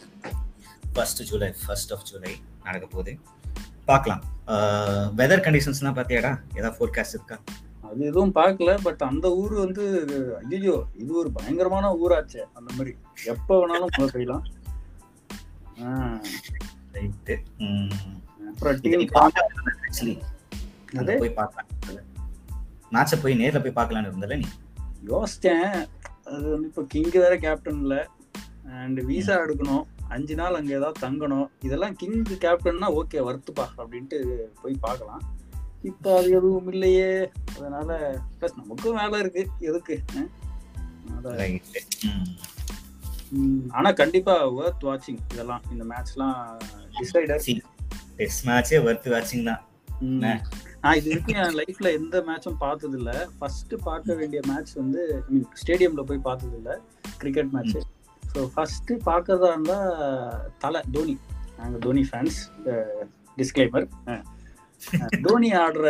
First 0.93 1.23
July 1.23 1.53
first 1.67 1.93
of 1.93 2.03
July 2.03 2.33
நடக்க 2.65 2.87
போகுது. 2.87 3.19
பார்க்கலாம். 3.85 4.23
வெதர் 5.17 5.45
கண்டிஷன்ஸ்லாம் 5.47 5.97
பார்த்தியாடா? 5.99 6.33
ஏதாவது 6.57 6.77
ஃபோர்காஸ்ட் 6.79 7.15
இருக்கா? 7.15 7.39
அது 7.89 8.01
எதுவும் 8.11 8.35
பார்க்கல 8.35 8.71
பட் 8.83 9.03
அந்த 9.09 9.27
ஊர் 9.41 9.55
வந்து 9.55 9.85
ஐயோ 10.53 10.77
இது 10.95 11.11
ஒரு 11.15 11.31
பயங்கரமான 11.31 11.93
ஊராச்சே 12.05 12.43
அந்த 12.53 12.71
மாதிரி. 12.77 12.93
எப்ப 13.25 13.59
வேணாலும் 13.61 13.93
மழை 13.97 14.09
பெய்யலாம் 14.15 14.47
மேட்சை 22.95 23.17
போய் 23.23 23.41
நேர்ல 23.41 23.61
போய் 23.65 23.79
பார்க்கலாம்னு 23.79 24.11
இருந்தல 24.11 24.37
நீ? 24.37 24.49
யோசிச்சேன். 25.07 25.73
அது 26.25 26.47
வந்து 26.51 26.69
இப்போ 26.69 26.83
கிங் 26.89 27.13
வேற 27.13 27.35
கேப்டன் 27.37 27.81
இல்ல 27.83 27.97
அண்ட் 28.79 29.01
விசா 29.01 29.35
எடுக்கணும். 29.45 29.85
அஞ்சு 30.09 30.35
நாள் 30.35 30.59
அங்க 30.59 30.71
ஏதாவது 30.75 31.03
தங்கணும். 31.07 31.49
இதெல்லாம் 31.63 31.95
கிங் 31.95 32.23
கேப்டன்னா 32.45 32.89
ஓகே 33.01 33.21
வருத்துப்பா 33.29 33.67
அப்படின்ட்டு 33.77 34.19
போய் 34.63 34.77
பார்க்கலாம். 34.81 35.23
இப்போ 35.83 36.19
அது 36.19 36.31
எதுவும் 36.31 36.67
இல்லையே. 36.67 37.11
அதனால 37.57 37.91
ப்ளஸ் 38.39 38.57
நமக்கும் 38.57 38.97
வேலை 38.97 39.19
இருக்கு. 39.21 39.43
எதுக்கு? 39.61 39.97
ஆனா 43.73 43.91
கண்டிப்பா 43.93 44.51
ஒர்த் 44.53 44.85
வாட்சிங் 44.85 45.21
இதெல்லாம் 45.33 45.63
இந்த 45.71 45.85
மேட்ச்லாம் 45.85 46.37
டிசைடர் 46.99 47.45
டெஸ்ட் 48.17 48.47
மேட்சே 48.47 48.83
வர்த்து 48.83 49.11
வாட்சிங் 49.15 49.45
தான்? 49.45 49.63
நான் 50.81 50.97
இது 50.97 51.09
வரைக்கும் 51.11 51.39
என் 51.43 51.57
லைஃப்ல 51.61 51.93
எந்த 51.93 52.17
மேட்சும் 52.21 52.59
பார்த்தது 52.59 52.97
இல்ல 52.99 53.13
ஃபர்ஸ்ட் 53.39 53.75
பார்க்க 53.85 54.15
வேண்டிய 54.15 54.41
மேட்ச் 54.47 54.73
வந்து 54.75 55.03
ஸ்டேடியம்ல 55.63 56.03
போய் 56.03 56.19
பார்த்தது 56.19 56.57
இல்ல 56.57 56.73
கிரிக்கெட் 57.19 57.53
மேட்ச் 57.53 57.77
ஸோ 58.23 58.49
ஃபர்ஸ்ட் 58.55 58.93
பார்க்கறதா 59.07 59.51
இருந்தா 59.53 59.79
தலை 60.59 60.81
தோனி. 60.93 61.15
நாங்க 61.59 61.79
தோனி 61.79 62.03
ஃபேன்ஸ் 62.03 62.39
டிஸ்க்ளைமர் 63.37 63.87
தோனி 65.23 65.51
ஆடுற 65.51 65.87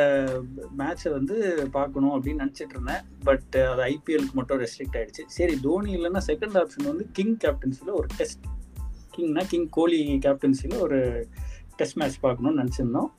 மேட்சை 0.79 1.11
வந்து 1.11 1.69
பார்க்கணும் 1.73 2.23
அப்படின்னு 2.23 2.39
நினச்சிட்டு 2.39 2.71
இருந்தேன். 2.71 3.03
பட் 3.25 3.57
அது 3.57 3.83
ஐபிஎலுக்கு 3.83 4.33
மட்டும் 4.33 4.61
ரெஸ்ட்ரிக்ட் 4.61 4.93
ஆயிடுச்சு. 4.93 5.27
சரி 5.27 5.61
தோனி 5.61 5.97
இல்லைன்னா 5.97 6.21
செகண்ட் 6.27 6.57
ஆப்ஷன் 6.61 6.85
வந்து 6.85 7.09
கிங் 7.13 7.37
கேப்டன்சியில் 7.45 7.93
ஒரு 7.93 8.07
டெஸ்ட் 8.17 8.45
கிங்னா 9.17 9.45
கிங் 9.47 9.69
கோலி 9.71 10.19
கேப்டன்சியில் 10.25 10.79
ஒரு 10.79 11.29
டெஸ்ட் 11.77 11.97
மேட்ச் 11.97 12.21
பார்க்கணும்னு 12.21 12.63
நினச்சிருந்தோம். 12.63 13.11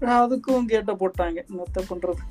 அதுக்கும் 0.00 0.64
கேட்ட 0.64 0.92
போட்டாங்க. 0.92 1.44
என்னத்த 1.48 1.82
பண்றது? 1.88 2.22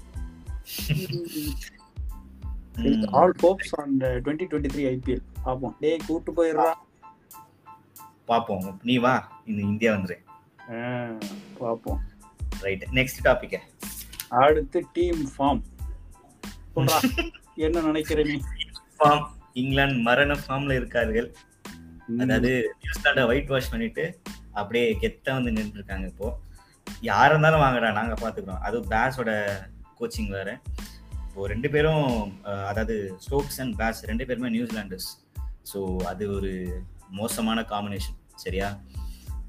All 3.11 3.33
hopes 3.41 3.73
on 3.77 3.97
twenty 3.97 4.45
twenty 4.51 4.69
three 4.75 4.83
IPL 4.95 5.21
பார்ப்போம். 5.43 5.75
டேய் 5.79 5.99
கூட்டு 6.07 6.31
போயிடுறா. 6.31 6.73
பார்ப்போம். 8.25 8.79
நீ 8.83 8.97
வா. 8.97 9.41
இந்த 9.45 9.61
இந்தியா 9.61 9.93
வந்துரு. 9.93 10.17
பார்ப்போம். 11.57 12.01
ரைட் 12.65 12.83
நெக்ஸ்ட் 12.99 13.21
டாபிக் 13.27 13.55
அடுத்து 14.41 14.79
டீம் 14.97 15.21
ஃபார்ம் 15.33 15.61
என்ன 17.65 17.81
நினைக்கிற 17.87 18.21
நீ 18.29 18.35
ஃபார்ம் 18.97 19.25
இங்கிலாந்து 19.61 19.99
மரண 20.07 20.33
ஃபார்ம்ல 20.43 20.73
இருக்கார்கள். 20.79 21.27
அதாவது 22.23 22.51
நியூசிலாண்டை 22.81 23.23
ஒயிட் 23.31 23.51
வாஷ் 23.53 23.69
பண்ணிட்டு 23.73 24.05
அப்படியே 24.59 24.85
கெத்தா 25.03 25.31
வந்து 25.37 25.53
நின்று 25.57 25.77
இருக்காங்க 25.79 26.05
இப்போ. 26.11 26.27
யாரா 27.09 27.29
இருந்தாலும் 27.31 27.63
வாங்கடா 27.63 27.91
நாங்க 27.99 28.15
பாத்துக்கிறோம். 28.23 28.63
அதுவும் 28.67 28.89
பேஸோட 28.93 29.31
கோச்சிங் 29.99 30.31
வேற. 30.37 30.49
இப்போ 31.27 31.45
ரெண்டு 31.53 31.69
பேரும் 31.73 32.07
அதாவது 32.69 32.95
ஸ்டோக்ஸ் 33.25 33.59
அண்ட் 33.63 33.75
பேஸ் 33.79 34.01
ரெண்டு 34.09 34.25
பேருமே 34.29 34.49
நியூசிலாண்டர்ஸ் 34.55 35.09
ஸோ 35.71 35.79
அது 36.11 36.23
ஒரு 36.37 36.51
மோசமான 37.19 37.61
காம்பினேஷன் 37.71 38.19
சரியா? 38.43 38.67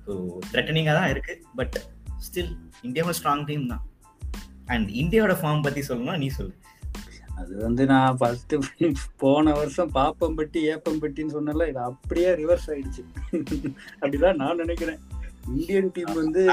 ஸோ 0.04 0.12
த்ரெட்டனிங்காக 0.52 0.96
தான் 1.00 1.12
இருக்கு 1.14 1.34
பட் 1.58 1.76
ஸ்டில் 2.26 2.52
இந்தியாவோட 2.82 3.14
ஸ்ட்ராங் 3.22 3.44
டீம் 3.44 3.66
தான். 3.66 3.84
அண்ட் 4.66 4.90
இந்தியாவோட 4.90 5.34
ஃபார்ம் 5.40 5.62
பத்தி 5.62 5.80
சொல்லணும்னா 5.80 6.18
நீ 6.18 6.28
சொல்லு. 6.28 6.54
அது 7.36 7.56
வந்து 7.56 7.86
நான் 7.86 8.16
ஃபர்ஸ்ட் 8.16 8.54
போன 9.16 9.52
வருஷம் 9.52 9.94
பாப்பம்பட்டி 9.94 10.60
ஏப்பம்பட்டின்னு 10.72 11.34
சொன்னல 11.36 11.68
இது 11.68 11.78
அப்படியே 11.78 12.30
ரிவர்ஸ் 12.30 12.66
ஆயிடுச்சு. 12.66 13.02
அப்படிதான் 14.00 14.34
நான் 14.34 14.56
நினைக்கிறேன். 14.56 14.98
இந்தியன் 15.48 15.90
டீம் 15.92 16.14
வந்து 16.14 16.50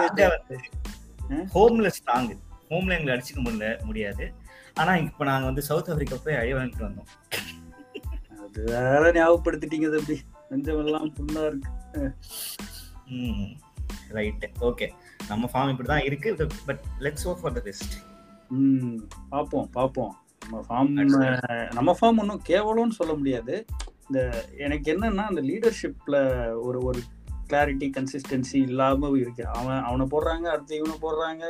ஹோம்ல 1.29 1.91
ஸ்ட்ராங் 1.97 2.37
ஹோம்ல 2.69 2.97
எங்களை 2.97 3.13
அடிச்சுக்க 3.15 3.39
முடியல 3.39 3.83
முடியாது. 3.83 4.33
ஆனா 4.73 4.95
இப்ப 4.95 5.25
நாங்க 5.25 5.45
வந்து 5.45 5.61
சவுத் 5.61 5.89
ஆப்பிரிக்கா 5.89 6.17
போய் 6.23 6.35
அழி 6.35 6.53
வாங்கிட்டு 6.53 6.83
வந்தோம். 6.87 7.09
அது 8.45 8.63
வேற 8.63 9.11
ஞாபகப்படுத்திட்டீங்க 9.11 9.89
தம்பி. 9.95 10.15
நெஞ்சமெல்லாம் 10.51 11.11
புண்ணா 11.17 11.41
இருக்கு. 11.47 12.15
ரைட் 14.17 14.45
ஓகே 14.69 14.87
நம்ம 15.27 15.49
ஃபார்ம் 15.53 15.71
இப்படிதான் 15.73 16.05
இருக்கு. 16.07 16.29
But 16.67 16.81
let's 16.99 17.27
hope 17.29 17.33
for 17.41 17.55
the 17.57 17.61
best 17.67 17.95
ம் 18.57 18.99
பார்ப்போம் 19.29 19.69
பார்ப்போம். 19.71 20.13
நம்ம 20.43 20.61
ஃபார்ம் 20.69 20.91
நம்ம 21.77 21.91
ஃபார்ம் 21.99 22.19
ஒன்றும் 22.23 22.45
கேவலம்னு 22.49 22.99
சொல்ல 22.99 23.13
முடியாது. 23.13 23.55
இந்த 24.07 24.21
எனக்கு 24.65 24.87
என்னன்னா 24.93 25.25
அந்த 25.31 25.41
லீடர்ஷிப்ல 25.49 26.17
ஒரு 26.67 26.79
ஒரு 26.89 26.99
கிளாரிட்டி 27.49 27.87
கன்சிஸ்டன்சி 27.97 28.57
இல்லாம 28.67 29.09
இருக்கு. 29.21 29.43
அவன் 29.59 29.81
அவனை 29.89 30.05
போடுறாங்க 30.11 30.45
அடுத்து 30.53 30.75
இவனை 30.81 30.97
போடுறாங்க 31.05 31.43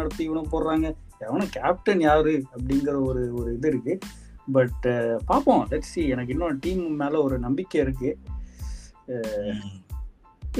அடுத்து 0.00 0.22
இவனை 0.24 0.42
போடுறாங்க. 0.52 0.86
அவனை 1.28 1.44
கேப்டன் 1.48 2.02
யாரு 2.06 2.32
அப்படிங்கிற 2.54 2.94
ஒரு 3.08 3.22
ஒரு 3.38 3.50
இது 3.56 3.68
இருக்கு. 3.68 3.94
பட் 4.52 4.86
பார்ப்போம். 5.26 5.62
லெட்ஸ் 5.70 5.92
சி 5.92 6.02
எனக்கு 6.14 6.34
இன்னும் 6.34 6.60
டீம் 6.64 6.82
மேல 7.02 7.22
ஒரு 7.22 7.36
நம்பிக்கை 7.46 7.78
இருக்கு. 7.80 8.10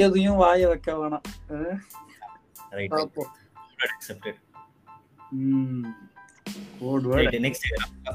எதையும் 0.05 0.41
வாய 0.41 0.67
வைக்க 0.71 0.89
வேணாம். 1.01 1.27
Code 6.81 7.07
word 7.11 7.29
right 7.31 7.45
next 7.47 7.67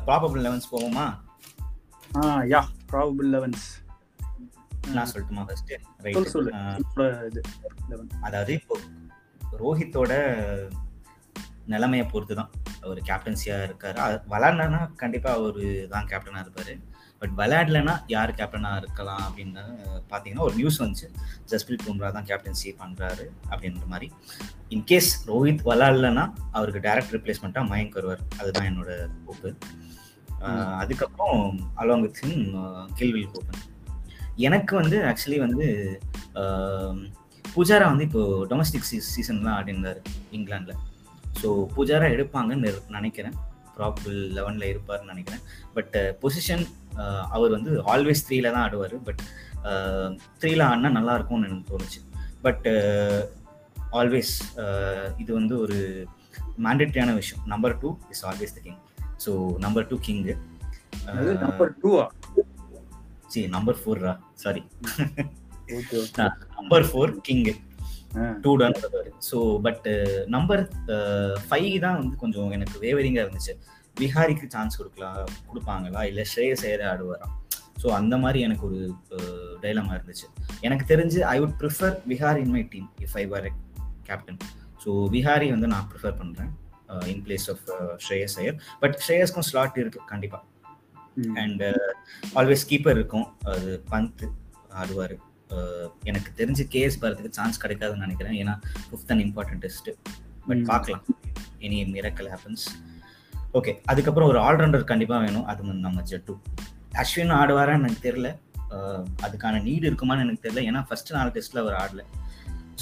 probable 0.08 0.42
elevens 0.46 0.68
போவோமா? 0.74 1.06
ஆ 2.18 2.22
யா 2.54 2.62
ப்ராபபிள் 2.92 3.30
லெவன்ஸ் 3.36 3.66
நான் 4.96 5.10
சொல்லட்டுமா 5.12 5.44
ஃபர்ஸ்ட் 5.48 5.74
சொல்லு 6.36 6.52
ரைட் 6.56 6.82
இப்ப 6.84 7.10
இது 7.30 7.42
11 7.90 8.24
அதாவது 8.28 8.54
இப்போ 8.60 8.78
ரோஹித்தோட 9.64 10.12
நிலைமையை 11.74 12.06
பொறுத்து 12.14 12.36
தான் 12.40 12.52
அவர் 12.84 13.00
கேப்டன்சியா 13.10 13.56
இருக்காரு. 13.68 13.98
விளையாடுனா 14.32 14.82
கண்டிப்பா 15.02 15.32
அவரு 15.40 15.66
தான் 15.94 16.08
கேப்டனா 16.12 16.44
இருப்பாரு. 16.44 16.74
பட் 17.22 17.34
விளையாடலைன்னா 17.40 17.96
யார் 18.14 18.32
கேப்டனாக 18.38 18.80
இருக்கலாம் 18.82 19.24
அப்படின்னு 19.28 19.64
பார்த்தீங்கன்னா 20.12 20.46
ஒரு 20.48 20.56
நியூஸ் 20.60 20.80
வந்துச்சு. 20.84 21.08
ஜஸ்பிரீத் 21.52 21.86
பும்ரா 21.88 22.10
தான் 22.18 22.28
கேப்டன்சி 22.30 22.70
பண்ணுறாரு 22.82 23.26
அப்படின்ற 23.52 23.86
மாதிரி. 23.94 24.08
இன்கேஸ் 24.76 25.12
ரோஹித் 25.30 25.64
விளையாடலன்னா 25.70 26.26
அவருக்கு 26.58 26.82
டைரக்ட் 26.88 27.14
ரிப்ளேஸ்மெண்ட்டா 27.18 27.64
மயங்க் 27.72 27.98
வருவார். 28.00 28.24
அதுதான் 28.40 28.70
என்னோட 28.72 28.92
ஹோப்பு 29.28 29.52
அதுக்கப்புறம் 30.82 31.42
அலாங் 31.82 32.04
வித் 32.06 32.22
கில்வில் 33.00 33.32
கோப்பன் 33.34 33.68
எனக்கு 34.48 34.74
வந்து 34.82 34.98
ஆக்சுவலி 35.10 35.40
வந்து 35.46 35.66
பூஜாரா 37.46 37.86
புஜாரா 37.86 37.86
வந்து 37.92 38.06
இப்போ 38.08 38.22
டொமஸ்டிக் 38.50 38.88
சீசன்லாம் 39.14 39.56
ஆடினார் 39.60 40.00
இங்கிலாந்தில். 40.38 40.80
ஸோ 41.40 41.48
புஜாரா 41.76 42.08
எடுப்பாங்கன்னு 42.16 42.70
நினைக்கிறேன். 42.98 43.36
ப்ராபபிள் 43.78 44.18
லெவனில் 44.38 44.70
இருப்பார்னு 44.72 45.12
நினைக்கிறேன். 45.14 45.44
பட் 45.76 45.96
பொசிஷன் 46.24 46.66
அவர் 47.36 47.56
வந்து 47.58 47.72
ஆல்வேஸ் 47.94 48.26
த்ரீல 48.28 48.52
தான் 48.56 48.64
ஆடுவார். 48.68 48.96
பட் 49.08 49.22
த்ரீல 50.42 50.62
ஆடினா 50.70 50.92
நல்லா 51.00 51.16
இருக்கும்னு 51.18 51.50
எனக்கு 51.50 51.72
தோணுச்சு. 51.72 52.02
பட் 52.46 52.68
ஆல்வேஸ் 54.00 54.34
இது 55.22 55.32
வந்து 55.40 55.56
ஒரு 55.64 55.80
மேண்டேட்டரியான 56.66 57.14
விஷயம். 57.22 57.44
Number 57.54 57.76
two 57.82 57.90
is 58.14 58.24
always 58.32 58.56
the 58.58 58.62
king 58.68 58.80
so 59.26 59.32
number 59.66 59.88
two 59.90 59.98
king 60.08 60.34
number 61.44 61.72
டூவா 61.82 62.06
சி 63.34 63.42
number 63.56 63.78
ஃபோர்ரா 63.82 64.14
sorry 64.44 64.62
number 66.60 66.86
four 66.90 67.12
king 67.28 67.54
two 68.46 68.52
done 68.62 68.78
so 69.30 69.38
but 69.66 69.86
number 70.36 70.64
five 71.48 71.74
தான் 71.86 72.00
வந்து 72.02 72.16
கொஞ்சம் 72.24 72.56
எனக்கு 72.58 72.78
வேவரிங்காக 72.86 73.26
இருந்துச்சு. 73.26 73.54
விஹாரிக்கு 74.02 74.46
சான்ஸ் 74.56 74.78
கொடுக்கலாம் 74.80 75.18
கொடுப்பாங்களா? 75.50 76.02
இல்லை 76.12 76.24
ஸ்ரேயஸ் 76.34 76.64
ஐயர் 76.68 76.84
ஆடுவாராம் 76.92 77.36
ஸோ 77.82 77.88
அந்த 78.00 78.16
மாதிரி 78.24 78.40
எனக்கு 78.48 78.64
ஒரு 78.70 78.80
டைலமா 79.64 79.94
இருந்துச்சு. 79.98 80.28
எனக்கு 80.68 80.86
தெரிஞ்சு 80.94 81.20
I 81.34 81.38
would 81.44 81.56
prefer 81.62 81.96
Vihari 82.12 82.40
in 82.44 82.54
my 82.56 82.64
team 82.74 82.88
if 83.06 83.16
I 83.22 83.24
were 83.34 83.48
captain 84.10 84.40
so 84.84 84.92
Vihari 85.16 85.50
வந்து 85.56 85.70
நான் 85.74 85.88
ப்ரிஃபர் 85.92 86.18
பண்ணுறேன் 86.22 86.52
in 87.14 87.24
place 87.26 87.48
of 87.54 87.66
Shreyas 88.06 88.38
Iyer. 88.44 88.58
But 88.84 88.96
ஸ்ரேயஸ்க்கும் 89.08 89.48
slot 89.50 89.82
இருக்கு 89.84 90.02
கண்டிப்பாக 90.14 90.44
அண்ட் 91.44 91.64
ஆல்வேஸ் 92.40 92.64
கீப்பர் 92.72 92.98
இருக்கும். 93.00 93.28
அது 93.54 93.70
பந்த் 93.92 94.24
ஆடுவார். 94.82 95.16
எனக்கு 96.10 96.30
தெரிஞ்சு 96.40 96.64
கேஎஸ் 96.74 97.00
பரத்துக்கு 97.02 97.38
சான்ஸ் 97.40 97.62
கிடைக்காதுன்னு 97.64 98.06
நினைக்கிறேன். 98.06 98.36
ஏன்னா 98.42 98.54
fifth 98.90 99.12
and 99.14 99.24
important 99.26 99.64
test 99.66 99.90
but. 100.48 100.64
பார்க்கலாம். 100.72 101.04
எனி 101.68 101.80
மிரக்கல் 101.96 102.30
ஹேப்பன்ஸ் 102.34 102.66
ஓகே 103.60 103.72
அதுக்கப்புறம் 103.86 104.30
ஒரு 104.30 104.40
ஆல்ரவுண்டர் 104.40 104.92
கண்டிப்பாக 104.92 105.26
வேணும். 105.26 105.46
அது 105.52 105.62
வந்து 105.62 105.86
நம்ம 105.88 106.04
ஜட்டு. 106.12 106.34
அஸ்வின் 107.02 107.34
ஆடுவாரான்னு 107.42 107.86
எனக்கு 107.86 108.06
தெரியல. 108.08 108.30
அதுக்கான 109.26 109.62
நீடு 109.62 109.86
இருக்குமான்னு 109.92 110.26
எனக்கு 110.26 110.44
தெரியல. 110.46 110.62
ஏன்னா 110.70 110.82
ஃபர்ஸ்ட் 110.88 111.12
நாலு 111.14 111.32
டெஸ்ட்ல 111.36 111.64
அவர் 111.64 111.78
ஆடல. 111.84 112.04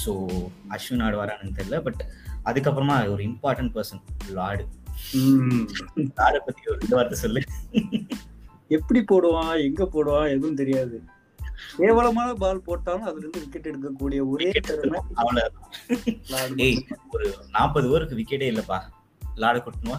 ஸோ 0.02 0.10
அஸ்வின் 0.74 1.04
ஆடுவாரான்னு 1.06 1.42
எனக்கு 1.42 1.58
தெரியல. 1.60 1.78
பட் 1.86 2.02
அதுக்கப்புறமா 2.50 2.96
ஒரு 3.14 3.22
இம்பார்ட்டன்ட் 3.30 3.72
பர்சன் 3.76 4.02
லார்டு. 4.38 4.66
லார்டை 6.18 6.40
பத்தி 6.46 6.62
ஒரு 6.70 6.78
ரெண்டு 6.78 6.96
வார்த்தை 6.98 7.18
சொல்லு. 7.24 7.42
எப்படி 8.76 9.00
போடுவான்? 9.02 9.54
எங்க 9.64 9.84
போடுவான்? 9.94 10.28
எதுவும் 10.36 10.60
தெரியாது. 10.60 10.98
கேவலமான 11.78 12.28
பால் 12.42 12.66
போட்டாலும் 12.68 13.06
அதுல 13.10 13.22
இருந்து 13.22 13.42
விக்கெட் 13.44 13.68
எடுக்கக்கூடிய 13.70 14.20
ஒரே 14.32 14.50
திறமை. 14.68 15.00
ஒரு 17.14 17.26
நாற்பது 17.56 17.86
ஓவருக்கு 17.90 18.18
விக்கெட்டே 18.20 18.48
இல்லப்பா. 18.52 18.78
லாட 19.42 19.56
கொட்டணுமா 19.64 19.98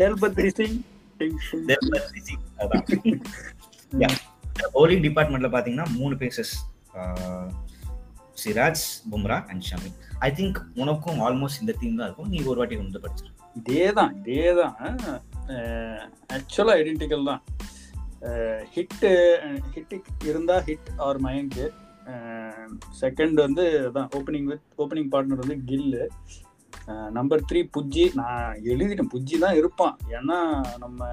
தேல்பத்ரி 0.00 0.50
சிங் 0.58 0.78
டிங் 1.18 1.38
டிங். 3.92 4.18
பவுலிங் 4.74 5.04
டிபார்ட்மெண்ட்ல 5.06 5.48
பாத்தீங்கன்னா 5.54 5.86
மூணு 5.98 6.14
pacers 6.22 6.54
Siraj 8.42 8.82
Bumrah 9.10 9.36
and 9.50 9.64
Shami 9.68 9.90
I 10.26 10.28
think 10.38 10.58
உனக்கும் 10.82 11.18
ஆல்மோஸ்ட் 11.26 11.60
இந்த 11.60 11.72
டீம் 11.80 11.96
தான் 11.98 12.06
இருக்கும். 12.06 12.30
நீ 12.34 12.38
ஒரு 12.50 12.58
வாட்டி 12.60 12.76
வந்து 12.76 13.00
படிச்சிரு. 13.04 13.32
இதேதான் 13.58 14.12
இதேதான். 14.18 14.74
ஆக்சுவலா 16.36 16.74
ஐடென்டிக்கல் 16.80 17.28
தான். 17.30 17.42
ஹிட்டு 18.74 19.10
ஹிட் 19.74 19.94
இருந்தா 20.24 20.56
ஹிட் 20.60 20.90
ஆர் 20.96 21.20
மயங்கு 21.20 21.66
செகண்ட் 23.00 23.34
வந்து 23.34 23.64
அதான் 23.88 24.08
ஓப்பனிங் 24.16 24.48
வித் 24.50 24.66
ஓப்பனிங் 24.78 25.10
பார்ட்னர் 25.12 25.42
வந்து 25.42 25.58
கில்லு 25.66 26.04
நம்பர் 27.10 27.44
த்ரீ 27.52 27.60
புஜ்ஜி. 27.76 28.04
நான் 28.14 28.58
எழுதிட்டேன். 28.64 29.10
புஜ்ஜி 29.14 29.38
தான் 29.38 29.56
இருப்பான். 29.56 29.96
ஏன்னா 30.10 30.38
நம்ம 30.78 31.08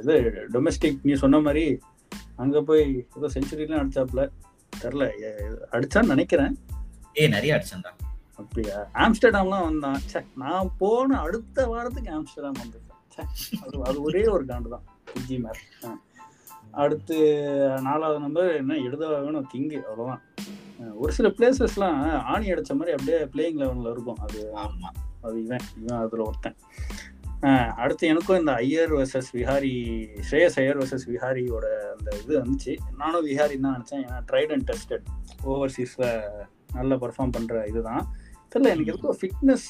இது 0.00 0.14
டொமஸ்டிக் 0.52 0.98
நீ 1.02 1.14
சொன்ன 1.14 1.40
மாதிரி 1.40 1.78
அங்கே 2.36 2.60
போய் 2.60 3.06
ஏதோ 3.16 3.28
செஞ்சுரிலாம் 3.34 3.82
அடிச்சாப்புல. 3.82 4.22
தெரில 4.82 5.04
அடிச்சான்னு 5.72 6.12
நினைக்கிறேன். 6.14 6.54
ஏ 7.20 7.28
நிறைய 7.28 7.54
அடிச்சேன்டா. 7.56 7.92
அப்படியா? 8.34 8.90
ஆம்ஸ்டர்டாம்லாம் 8.94 9.66
வந்தான். 9.68 10.00
ச்சே 10.12 10.24
நான் 10.34 10.72
போன 10.78 11.18
அடுத்த 11.20 11.66
வாரத்துக்கு 11.66 12.10
ஆம்ஸ்டர்டாம் 12.18 12.58
ச்சே 13.12 13.24
அது 13.64 13.82
அது 13.82 14.02
ஒரே 14.02 14.26
ஒரு 14.26 14.44
காண்டு 14.44 14.68
தான். 14.68 14.86
புஜ்ஜி 15.10 15.36
மேப் 15.44 15.62
அடுத்து 16.82 17.16
நாலாவது 17.86 18.20
நம்பர் 18.20 18.48
என்ன? 18.60 18.76
எழுத 18.86 19.02
வேணும் 19.08 19.48
கிங்கு 19.52 19.78
அவ்வளோதான் 19.88 20.22
ஒரு 21.02 21.12
சில 21.16 21.28
பிளேசஸ்லாம் 21.36 21.98
ஆணி 22.32 22.46
அடிச்ச 22.52 22.72
மாதிரி 22.78 22.94
அப்படியே 22.96 23.18
பிளேயிங் 23.34 23.60
லெவலில் 23.60 23.92
இருக்கும். 23.94 24.20
அது 24.26 24.40
ஆமா. 24.62 24.88
அது 25.26 25.36
இவன் 25.44 25.66
இவன் 25.80 26.00
அதில் 26.04 26.24
ஒருத்தன். 26.28 26.56
அடுத்து 27.82 28.04
எனக்கும் 28.12 28.38
இந்த 28.38 28.52
ஐயர் 28.62 28.92
வர்சஸ் 28.94 29.30
விஹாரி 29.36 29.72
ஸ்ரேயஸ் 30.28 30.56
ஐயர் 30.62 30.78
வர்சஸ் 30.80 31.06
விஹாரியோட 31.12 31.66
அந்த 31.94 32.08
இது 32.22 32.34
வந்துச்சு. 32.42 32.74
நானும் 33.00 33.26
விஹாரி 33.28 33.56
தான் 33.64 33.76
நினச்சேன். 33.76 34.04
ஏன்னா 34.06 34.20
ட்ரைட் 34.30 34.52
அண்ட் 34.52 34.66
டெஸ்டட் 34.70 35.06
ஓவர்சீஸில் 35.52 36.08
நல்லா 36.72 36.96
பர்ஃபார்ம் 37.04 37.34
பண்ணுற 37.36 37.62
இதுதான். 37.72 38.04
தெரியல 38.52 38.72
எனக்கு 38.74 38.92
எதுக்கும் 38.92 39.18
ஃபிட்னஸ் 39.20 39.68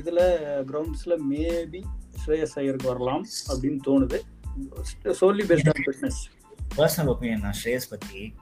இதில் 0.00 0.24
கிரவுண்ட்ஸில் 0.70 1.16
மேபி 1.30 1.80
ஸ்ரேயஸ் 2.28 2.56
ஐயருக்கு 2.56 2.88
வரலாம் 2.88 3.24
அப்படின்னு 3.48 3.78
தோணுது. 3.86 4.18
Solely 5.10 5.44
based 5.44 5.68
on 5.68 5.84
fitness 5.84 6.20
personal 6.76 7.12
opinion 7.12 7.40
நான் 7.40 7.58
ஸ்ரேயஸ் 7.60 7.90
பத்தி 7.90 8.34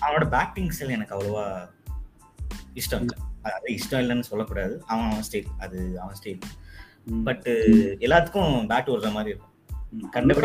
அவனோட 0.00 0.24
பேட்டிங் 0.28 0.70
ஸ்டைல் 0.76 0.94
எனக்கு 0.96 1.14
அவ்வளவா 1.16 1.46
இஷ்டம் 2.74 3.04
இல்லை. 3.04 3.18
அதாவது 3.42 3.68
இஷ்டம் 3.78 4.02
இல்லைன்னு 4.02 4.28
சொல்லக்கூடாது. 4.30 4.74
அவன் 4.86 5.08
அவன் 5.10 5.24
ஸ்டைல் 5.30 5.50
அது 5.58 6.00
அவன் 6.00 6.16
ஸ்டைல் 6.20 6.40
பட் 7.24 7.46
எல்லாத்துக்கும் 8.06 8.54
பேட் 8.70 8.88
விடுற 8.92 9.10
மாதிரி 9.12 9.32
இருக்கும். 9.34 9.54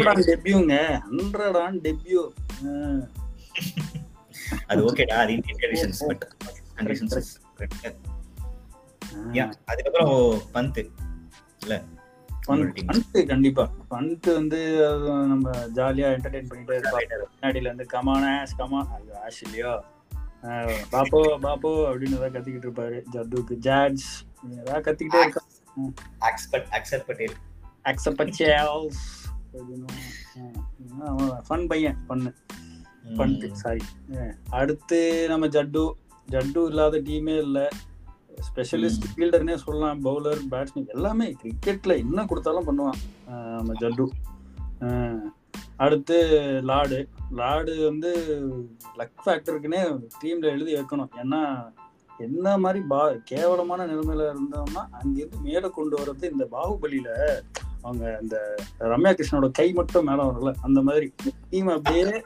ஆன் 0.08 0.26
டெபியூங்க 0.32 0.74
ஹண்ட்ரட் 1.12 1.60
ஆன் 1.62 1.80
டெபியூ 1.88 2.22
அது 4.68 4.80
ஓகேடா 4.88 5.18
அது 5.24 5.34
இந்தியன் 5.34 5.62
கண்டிஷன்ஸ் 5.64 6.04
பட் 6.08 6.26
கண்டிஷன்ஸ் 6.76 7.32
அதுக்கப்புறம் 9.66 10.14
பந்த். 10.54 10.84
இல்ல. 11.60 11.76
பண்ட் 12.48 13.26
கண்டிப்பா. 13.28 13.64
பண்ட் 13.92 14.28
வந்து 14.34 14.60
நம்ம 15.32 15.50
ஜாலியா 15.76 16.08
என்டர்டைன் 16.16 16.50
பண்ணிட்டே 16.52 16.78
இருப்பாங்க 16.80 17.20
பின்னாடில 17.34 17.68
இருந்து 17.70 17.86
கமான 17.96 18.24
ஆஷ் 18.42 18.56
கமான் 18.58 18.92
ஆஷ் 19.26 19.42
இல்லையோ? 19.44 19.74
பாப்போ 20.94 21.20
பாப்போ 21.46 21.72
அப்படின்னு 21.90 22.18
ஏதாவது 22.18 22.34
கத்திக்கிட்டு 22.38 22.68
இருப்பாரு. 22.68 23.00
ஜத்துக்கு 23.14 23.56
ஜாட்ஜ் 23.68 24.06
ஏதாவது 24.60 24.86
கத்திக்கிட்டே 24.88 25.22
இருக்கா 25.26 25.44
அக்ஸ்பர்ட் 26.30 26.70
அக்சர் 26.78 27.06
பட்டேல் 27.08 27.38
அக்சப்பச்சேல்ஸ் 27.92 29.02
ஃபன் 31.48 31.68
பையன் 31.68 32.00
பண்ணு 32.08 32.32
பண்ணிட்டு 33.18 33.48
சாரி 33.64 33.84
அடுத்து 34.60 35.00
நம்ம 35.30 35.48
ஜட்டு. 35.56 35.84
ஜட்டு 36.30 36.60
இல்லாத 36.70 36.98
டீமே 37.08 37.36
இல்லை. 37.46 37.66
ஸ்பெஷலிஸ்ட் 38.42 39.04
ஃபீல்டர்னே 39.16 39.56
சொல்லலாம் 39.56 40.06
பவுலர் 40.06 40.40
பேட்ஸ்மேன் 40.51 40.88
எல்லாமே 40.88 41.36
கிரிக்கெட்ல 41.44 41.98
என்ன 41.98 42.25
கொடுத்தாலும் 42.25 42.68
பண்ணுவான். 42.68 43.27
நம்ம 43.27 43.74
ஜட்டு. 43.74 44.08
அடுத்து 45.77 46.38
லாடு 46.64 47.08
லாடு 47.32 47.84
வந்து 47.84 48.40
லக் 48.98 49.12
ஃபேக்டருக்குன்னே 49.25 50.08
டீம்ல 50.24 50.42
எழுதி 50.42 50.74
வைக்கணும். 50.74 51.08
ஏன்னா 51.24 51.72
என்ன 52.18 52.58
மாதிரி 52.58 52.86
பா 52.88 53.12
கேவலமான 53.24 53.86
நிலைமையில 53.86 54.34
இருந்தோம்னா 54.34 54.88
அங்கிருந்து 54.92 55.38
மேலே 55.40 55.70
கொண்டு 55.70 55.98
வர்றது 55.98 56.32
இந்த 56.32 56.48
பாகுபலியில 56.51 57.08
அவங்க 57.82 58.18
அந்த 58.20 58.56
ரம்யா 58.80 59.16
கிருஷ்ணனோட 59.16 59.51
கை 59.51 59.74
மட்டும் 59.74 60.06
மேல 60.06 60.24
வரல. 60.24 60.56
அந்த 60.62 60.82
மாதிரி. 60.82 61.14
டீம் 61.50 61.68
அப்படியே 61.68 62.24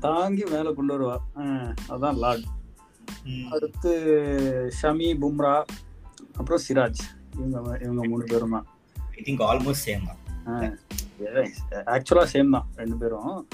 தாங்கி 0.00 0.44
மேல 0.44 0.72
கொண்டு 0.72 1.00
வருவா. 1.00 1.16
அஹ் 1.36 1.74
அதான் 1.88 2.14
லார்ட். 2.14 2.44
அடுத்து 3.50 3.90
ஷமி 4.82 5.16
பும்ரா 5.20 5.64
அப்புறம் 6.34 6.62
சிராஜ். 6.68 7.02
இவங்க 7.36 7.78
இவங்க 7.82 8.08
மூணு 8.08 8.24
பேரும் 8.24 8.50
தான் 8.50 8.66
ஐ 9.16 9.22
திங்க் 9.22 9.40
ஆல்மோஸ்ட் 9.40 9.86
சேம் 9.86 10.06
தான் 10.06 10.16
ஆக்சுவலா 11.86 12.26
சேம் 12.32 12.50
தான் 12.50 12.68
ரெண்டு 12.76 12.96
பேரும். 12.96 13.48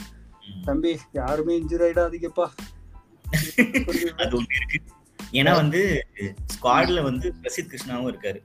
தம்பி 0.64 0.98
யாருமே 1.12 1.60
இன்ஜுரி 1.60 1.86
ஆயிடாதீங்கப்பா. 1.86 2.46
அது 4.16 4.42
ஒண்ணு 4.42 4.54
இருக்கு. 4.60 4.82
ஏன்னா 5.32 5.54
வந்து 5.54 6.06
ஸ்குவாட்ல 6.26 7.02
வந்து 7.02 7.34
பிரசித் 7.42 7.70
கிருஷ்ணாவும் 7.70 8.10
இருக்காரு. 8.12 8.40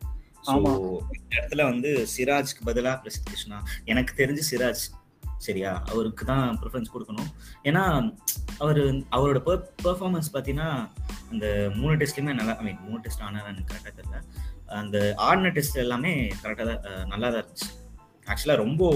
ஆமா. 0.45 0.71
இந்த 1.17 1.35
இடத்துல 1.35 1.63
வந்து 1.63 2.07
சிராஜ்க்கு 2.17 2.61
பதிலா 2.65 2.93
பிரசித் 3.01 3.25
கிருஷ்ணா. 3.25 3.63
எனக்கு 3.85 4.13
தெரிஞ்சு 4.17 4.41
சிராஜ். 4.51 4.83
சரியா? 5.39 5.83
அவருக்கு 5.89 6.25
தான் 6.25 6.59
ப்ரிஃபரன்ஸ் 6.59 6.85
கொடுக்கணும். 6.93 7.31
ஏன்னா 7.63 8.15
அவர் 8.57 8.77
அவரோட 8.77 9.61
பெர்ஃபார்மன்ஸ் 9.83 10.31
பார்த்தீங்கன்னா 10.33 10.89
அந்த 11.31 11.71
மூணு 11.75 11.95
டெஸ்ட்லையுமே 11.95 12.33
நல்லா 12.33 12.57
ஐ 12.57 12.63
மீன் 12.63 12.77
மூணு 12.81 12.99
டெஸ்ட் 12.99 13.21
ஆனால் 13.21 13.45
எனக்கு 13.45 13.73
கரெக்டாக 13.73 13.99
தெரியல. 13.99 14.23
அந்த 14.69 15.13
ஆடின 15.15 15.49
டெஸ்ட் 15.49 15.77
எல்லாமே 15.77 16.27
கரெக்டாக 16.43 16.81
தான் 16.81 17.07
நல்லா 17.07 17.29
தான் 17.29 17.45
இருந்துச்சு. 17.45 17.87
ஆக்சுவலாக 18.25 18.55
ரொம்ப 18.55 18.93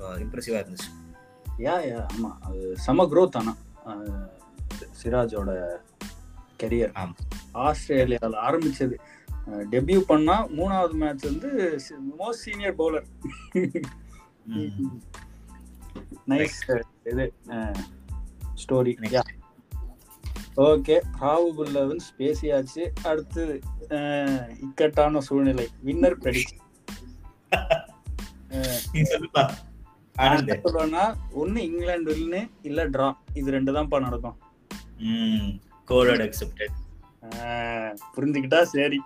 இம்ப்ரெசிவாக 0.00 0.66
இருந்துச்சு. 0.66 1.14
யா 1.58 1.74
யா 1.74 2.06
ஆமா. 2.16 2.36
அது 2.40 2.76
செம 2.76 3.04
க்ரோத் 3.04 3.36
ஆனா. 3.36 3.56
அஹ் 3.86 4.28
சிராஜோட 5.02 5.76
கெரியர். 6.62 7.12
ஆஸ்திரேலியாவில் 7.52 8.38
ஆரம்பிச்சது. 8.38 8.94
டெபியூ 9.46 10.00
பண்ணா 10.00 10.48
மூணாவது 10.48 10.92
மேட்ச் 10.92 11.22
வந்து 11.22 11.80
மோஸ்ட் 12.18 12.30
சீனியர் 12.30 12.76
பவுலர். 12.76 13.06
நைஸ் 16.28 16.60
இது 17.10 17.24
ஸ்டோரி. 18.62 18.92
ஓகே 20.66 20.96
ப்ராபபிள் 21.18 21.70
லெவன்ஸ் 21.78 22.08
பேசியாச்சு. 22.18 22.84
அடுத்து 23.10 23.42
இக்கட்டான 24.64 25.20
சூழ்நிலை. 25.28 25.66
வின்னர் 25.86 26.18
ப்ரெடிக்ஷன் 26.22 26.62
சொல்லுவேன்னா 30.64 31.04
ஒன்னு 31.40 31.58
இங்கிலாந்து 31.68 32.10
வின்னு 32.18 32.40
இல்ல 32.68 32.88
டிரா 32.88 33.08
இது 33.40 33.48
ரெண்டு 33.56 33.70
தான்ப்பா 33.72 33.98
நடக்கும். 34.06 34.36
ம் 34.98 35.50
கோடோட 35.88 36.20
அக்செப்டட் 36.26 36.74
புரிஞ்சுக்கிட்டா? 38.16 38.60
சரி. 38.74 38.98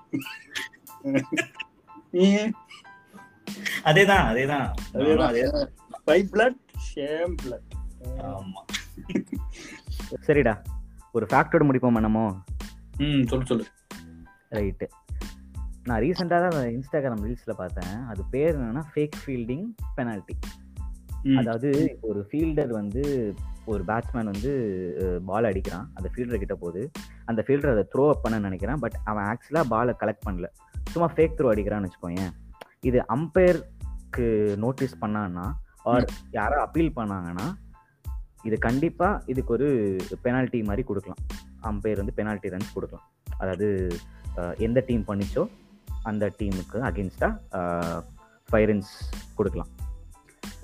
அதேதான் 3.91 4.25
அதேதான். 4.31 4.69
அதேதான். 4.95 5.69
பை 6.09 6.19
பிளட் 6.33 6.59
ஷேம் 6.87 7.35
பிளட் 7.43 7.69
ஆமா. 8.19 8.63
சரிடா. 10.27 10.55
ஒரு 11.13 11.27
ஃபேக்டோட 11.31 11.65
முடிப்போம் 11.69 12.01
நம்ம? 12.07 12.23
ம் 12.99 13.27
சொல்லு 13.27 13.47
சொல்லு. 13.47 13.67
ரைட்டு 14.51 14.87
நான் 15.85 16.01
ரீசெண்டாக 16.01 16.27
தான் 16.27 16.67
இன்ஸ்டாகிராம் 16.77 17.23
ரீல்ஸில் 17.27 17.59
பார்த்தேன். 17.61 17.95
அது 18.07 18.23
பேர் 18.31 18.59
என்னன்னா 18.59 18.83
ஃபேக் 18.95 19.17
ஃபீல்டிங் 19.23 19.67
பெனால்ட்டி 19.97 20.37
அதாவது 21.37 21.99
ஒரு 22.01 22.21
ஃபீல்டர் 22.31 22.69
வந்து 22.69 23.35
ஒரு 23.65 23.83
பேட்ஸ்மேன் 23.87 24.31
வந்து 24.33 24.53
பால் 25.27 25.45
அடிக்கிறான். 25.45 25.87
அந்த 25.95 26.09
ஃபீல்டர் 26.15 26.43
கிட்ட 26.43 26.55
போகுது 26.55 26.91
அந்த 27.25 27.45
ஃபீல்டர் 27.47 27.73
அதை 27.73 27.85
த்ரோ 27.95 28.09
அப் 28.09 28.23
பண்ண 28.23 28.49
நினைக்கிறான். 28.49 28.81
பட் 28.85 28.97
அவன் 29.05 29.25
ஆக்சுவலாக 29.25 29.67
பாலை 29.69 29.95
கலெக்ட் 30.01 30.27
பண்ணல. 30.29 30.49
சும்மா 30.85 31.09
ஃபேக் 31.15 31.37
த்ரோ 31.39 31.49
அடிக்கிறான்னு 31.55 31.89
வச்சுக்கோங்க 31.89 32.23
இது 32.81 33.05
அம்பையருக்கு 33.09 34.57
நோட்டீஸ் 34.57 34.95
பண்ணான்னா 35.01 35.47
ஆர் 35.93 36.07
யாரோ 36.39 36.59
அப்பீல் 36.67 36.97
பண்ணாங்கன்னா 36.99 37.47
இது 38.49 38.57
கண்டிப்பாக 38.67 39.23
இதுக்கு 39.33 39.53
ஒரு 39.57 39.69
பெனால்ட்டி 40.25 40.61
மாதிரி 40.69 40.83
கொடுக்கலாம். 40.91 41.21
அம்பையர் 41.71 42.01
வந்து 42.03 42.17
பெனால்ட்டி 42.19 42.53
ரன்ஸ் 42.55 42.77
கொடுக்கலாம். 42.77 43.07
அதாவது 43.43 43.69
எந்த 44.67 44.79
டீம் 44.89 45.05
பண்ணிச்சோ 45.11 45.45
அந்த 46.11 46.25
டீமுக்கு 46.39 46.79
அகேன்ஸ்டாக 46.89 48.03
ஃபைவ் 48.51 48.67
ரன்ஸ் 48.71 48.93
கொடுக்கலாம். 49.39 49.71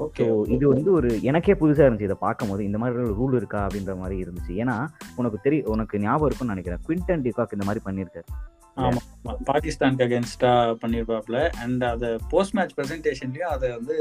ஓகே 0.05 0.25
இது 0.55 0.65
வந்து 0.73 0.91
ஒரு 0.99 1.11
எனக்கே 1.31 1.55
புதுசாக 1.61 1.87
இருந்துச்சு 1.87 2.09
இதை 2.09 2.19
பார்க்கும்போது. 2.25 2.63
இந்த 2.69 2.79
மாதிரி 2.81 2.99
ஒரு 3.05 3.15
ரூல் 3.21 3.37
இருக்கா 3.39 3.61
அப்படின்ற 3.67 3.93
மாதிரி 4.03 4.17
இருந்துச்சு. 4.25 4.53
ஏன்னா 4.63 4.77
உனக்கு 5.21 5.39
தெரியும் 5.47 5.71
உனக்கு 5.75 6.01
ஞாபகம் 6.05 6.29
இருக்கும்னு 6.29 6.55
நினைக்கிறேன். 6.55 6.83
குவிண்டன் 6.87 7.25
டிகாக் 7.27 7.55
இந்த 7.57 7.67
மாதிரி 7.69 7.83
பண்ணியிருக்காரு. 7.87 8.29
ஆமா 8.77 9.01
ஆமா. 9.19 9.35
பாகிஸ்தானுக்கு 9.51 10.07
அகேன்ஸ்டா 10.07 10.53
பண்ணிருப்பாப்ல 10.83 11.39
அண்ட் 11.65 11.85
அத 11.93 12.11
போஸ்ட் 12.33 12.57
மேட்ச் 12.59 12.75
பிரசன்டேஷன்லயும் 12.81 13.53
அதை 13.55 13.69
வந்து 13.79 13.97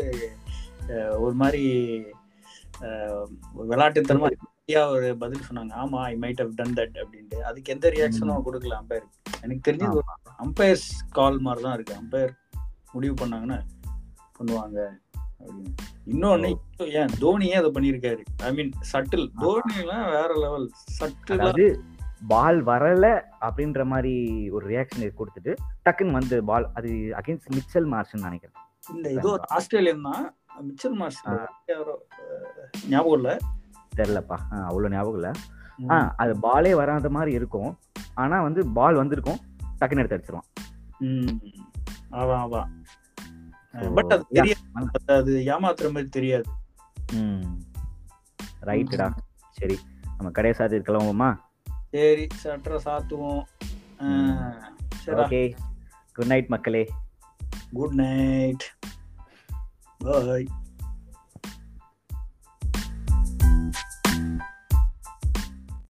ஒரு 1.26 1.36
மாதிரி 1.42 1.64
விளையாட்டுத்தனமா 3.70 4.30
ஐயா 4.70 4.82
ஒரு 4.94 5.08
பதில் 5.22 5.46
சொன்னாங்க. 5.48 5.74
ஆமா 5.84 6.00
I 6.12 6.14
might 6.22 6.42
have 6.42 6.54
done 6.60 6.76
that 6.78 6.96
அப்படின்ட்டு. 7.02 7.38
அதுக்கு 7.50 7.74
எந்த 7.76 7.90
ரியாக்ஷனும் 7.96 8.46
கொடுக்கல 8.48 8.78
அம்பையர் 8.82 9.08
எனக்கு 9.44 9.66
தெரிஞ்சது 9.68 10.04
அம்பையர்ஸ் 10.46 10.88
கால் 11.18 11.40
மாதிரி 11.48 11.64
தான் 11.66 11.76
இருக்கு. 11.78 11.96
அம்பையர் 12.02 12.34
முடிவு 12.94 13.16
பண்ணாங்கன்னா 13.22 13.58
பண்ணுவாங்க 14.38 14.80
அப்படின்னு. 15.42 15.74
இன்னொன்னு 16.14 16.50
ஏன் 17.00 17.14
தோனியே 17.24 17.58
அதை 17.62 17.70
பண்ணியிருக்காரு? 17.76 18.24
ஐ 18.48 18.50
மீன் 18.60 18.72
சட்டில். 18.92 19.28
தோனி 19.44 19.76
எல்லாம் 19.84 20.08
வேற 20.18 20.32
லெவல் 20.46 20.68
சட்டில் 21.00 21.78
பால் 22.32 22.60
வரல 22.70 23.06
அப்படின்ற 23.48 23.82
மாதிரி 23.92 24.14
ஒரு 24.56 24.66
ரியாக்ஷன் 24.72 25.18
கொடுத்துட்டு 25.20 25.54
டக்குன்னு 25.86 26.18
வந்து 26.20 26.38
பால் 26.50 26.66
அது 26.80 26.92
அகைன்ஸ்ட் 27.20 27.54
மிச்சல் 27.58 27.90
மார்ஷ்னு 27.94 28.26
நினைக்கிறேன். 28.28 28.58
இந்த 28.94 29.08
இது 29.18 29.28
ஒரு 29.36 29.46
ஆஸ்திரேலியன் 29.58 30.08
தான் 30.10 30.26
மிச்சல் 30.62 30.96
மார்ஸ் 31.00 31.48
யாரோ 31.66 32.06
ஞாபகம் 32.90 33.14
இல்ல? 33.14 33.38
தெரிலப்பா. 33.96 34.38
அவ்வளோ 34.52 34.90
ஞாபகம் 34.90 35.14
இல்லை. 35.14 35.32
ஆ 35.90 36.14
அது 36.18 36.34
பாலே 36.34 36.76
வராத 36.76 37.10
மாதிரி 37.10 37.32
இருக்கும். 37.32 37.78
ஆனா 38.14 38.42
வந்து 38.42 38.68
பால் 38.68 38.96
வந்திருக்கும். 38.96 39.40
டக்குன்னு 39.82 39.98
எடுத்து 39.98 40.18
அடிச்சிருவான். 40.18 40.48
அதான் 42.12 42.44
அதான் 42.46 42.70
So, 43.80 43.94
பட் 43.94 44.12
அது. 44.12 44.26
தெரியாது. 44.30 44.60
அது 45.06 45.38
ஏமாத்துற 45.46 45.84
மாதிரி 45.84 46.10
தெரியாது. 46.10 46.44
ம். 47.14 47.60
ரைட்டுடா. 48.62 49.12
சரி. 49.50 49.80
நம்ம 50.18 50.32
கடையை 50.32 50.68
சாத்தி 50.68 50.72
இருக்கலாமா 50.72 51.38
சரி 51.92 52.28
சட்டரை 52.44 52.78
சாத்துவோம். 52.86 53.44
சரி 54.96 55.22
ஓகே. 55.22 55.56
குட் 56.14 56.26
நைட் 56.26 56.48
மக்களே. 56.48 56.90
Good 57.74 57.94
night. 57.94 58.75
பாய் 60.00 60.48